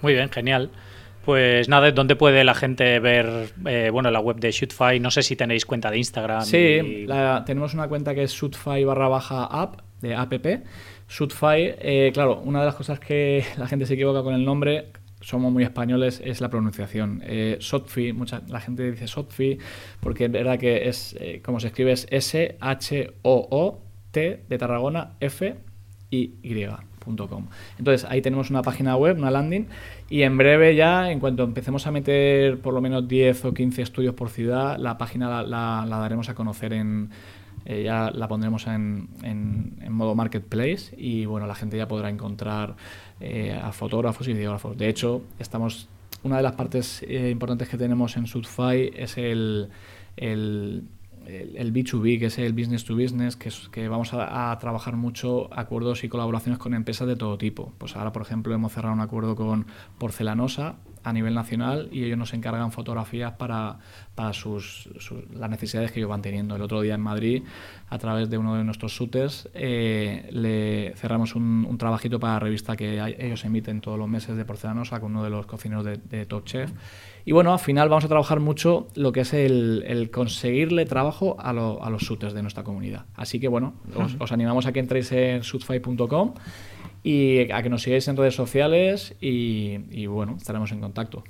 [0.01, 0.71] Muy bien, genial.
[1.27, 5.01] Pues nada, ¿dónde puede la gente ver eh, bueno, la web de Shootfy?
[5.01, 6.45] No sé si tenéis cuenta de Instagram.
[6.45, 7.05] Sí,
[7.45, 10.31] tenemos una cuenta que es Shootfy barra baja app, de app.
[11.09, 14.93] Shootfy, eh, claro, una de las cosas que la gente se equivoca con el nombre,
[15.19, 17.21] somos muy españoles, es la pronunciación.
[17.25, 17.59] Eh,
[18.13, 19.57] mucha, la gente dice Sotfi,
[19.99, 22.53] porque es verdad que es, eh, como se escribe, es S-H-O-O-T
[24.47, 26.67] de Tarragona, F-I-Y.
[27.77, 29.67] Entonces ahí tenemos una página web, una landing,
[30.09, 33.81] y en breve ya, en cuanto empecemos a meter por lo menos 10 o 15
[33.81, 37.09] estudios por ciudad, la página la, daremos a conocer en...
[37.65, 42.77] Eh, ya la pondremos en, en, modo marketplace y bueno, la gente ya podrá encontrar
[43.19, 44.77] eh, a fotógrafos y videógrafos.
[44.77, 45.89] De hecho, estamos
[46.23, 49.69] una de las partes eh, importantes que tenemos en Sudfy es el,
[50.15, 50.83] el
[51.27, 55.53] el, B2B, que es el business to business, que, es, que vamos a, trabajar mucho
[55.53, 57.73] acuerdos y colaboraciones con empresas de todo tipo.
[57.77, 59.67] Pues ahora, por ejemplo, hemos cerrado un acuerdo con
[59.97, 63.77] Porcelanosa a nivel nacional y ellos nos encargan fotografías para,
[64.13, 64.89] para sus,
[65.33, 66.57] las necesidades que ellos van teniendo.
[66.57, 67.43] El otro día en Madrid,
[67.89, 72.75] a través de uno de nuestros shooters, eh, le cerramos un, trabajito para la revista
[72.75, 76.43] que ellos emiten todos los meses de Porcelanosa con uno de los cocineros de, Top
[76.45, 76.71] Chef.
[77.23, 81.51] Y bueno, al final vamos a trabajar mucho lo que es el, conseguirle trabajo a,
[81.51, 83.05] a, los shooters de nuestra comunidad.
[83.15, 83.75] Así que bueno,
[84.19, 86.33] os, animamos a que entréis en shootfy.com
[87.03, 91.23] y a que nos sigáis en redes sociales y, bueno, estaremos en contacto.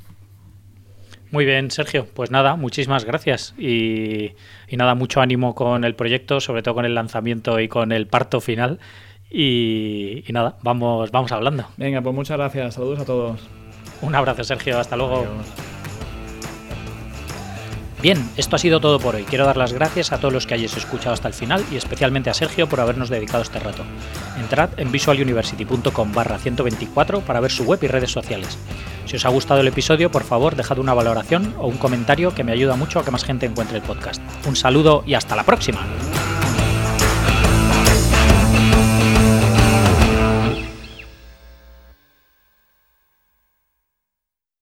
[1.32, 2.08] Muy bien, Sergio.
[2.14, 3.54] Pues nada, muchísimas gracias.
[3.58, 4.32] Y,
[4.72, 8.42] nada, mucho ánimo con el proyecto, sobre todo con el lanzamiento y con el parto
[8.42, 8.80] final.
[9.30, 11.66] Y, nada, vamos, vamos hablando.
[11.76, 12.76] Venga, pues muchas gracias.
[12.76, 13.42] Saludos a todos.
[14.02, 14.80] Un abrazo, Sergio.
[14.80, 15.26] Hasta luego.
[18.02, 19.24] Bien, esto ha sido todo por hoy.
[19.24, 22.30] Quiero dar las gracias a todos los que hayáis escuchado hasta el final y especialmente
[22.30, 23.84] a Sergio por habernos dedicado este rato.
[24.40, 28.58] Entrad en visualuniversity.com barra 124 para ver su web y redes sociales.
[29.06, 32.44] Si os ha gustado el episodio, por favor, dejad una valoración o un comentario que
[32.44, 34.22] me ayuda mucho a que más gente encuentre el podcast.
[34.46, 35.80] Un saludo y hasta la próxima.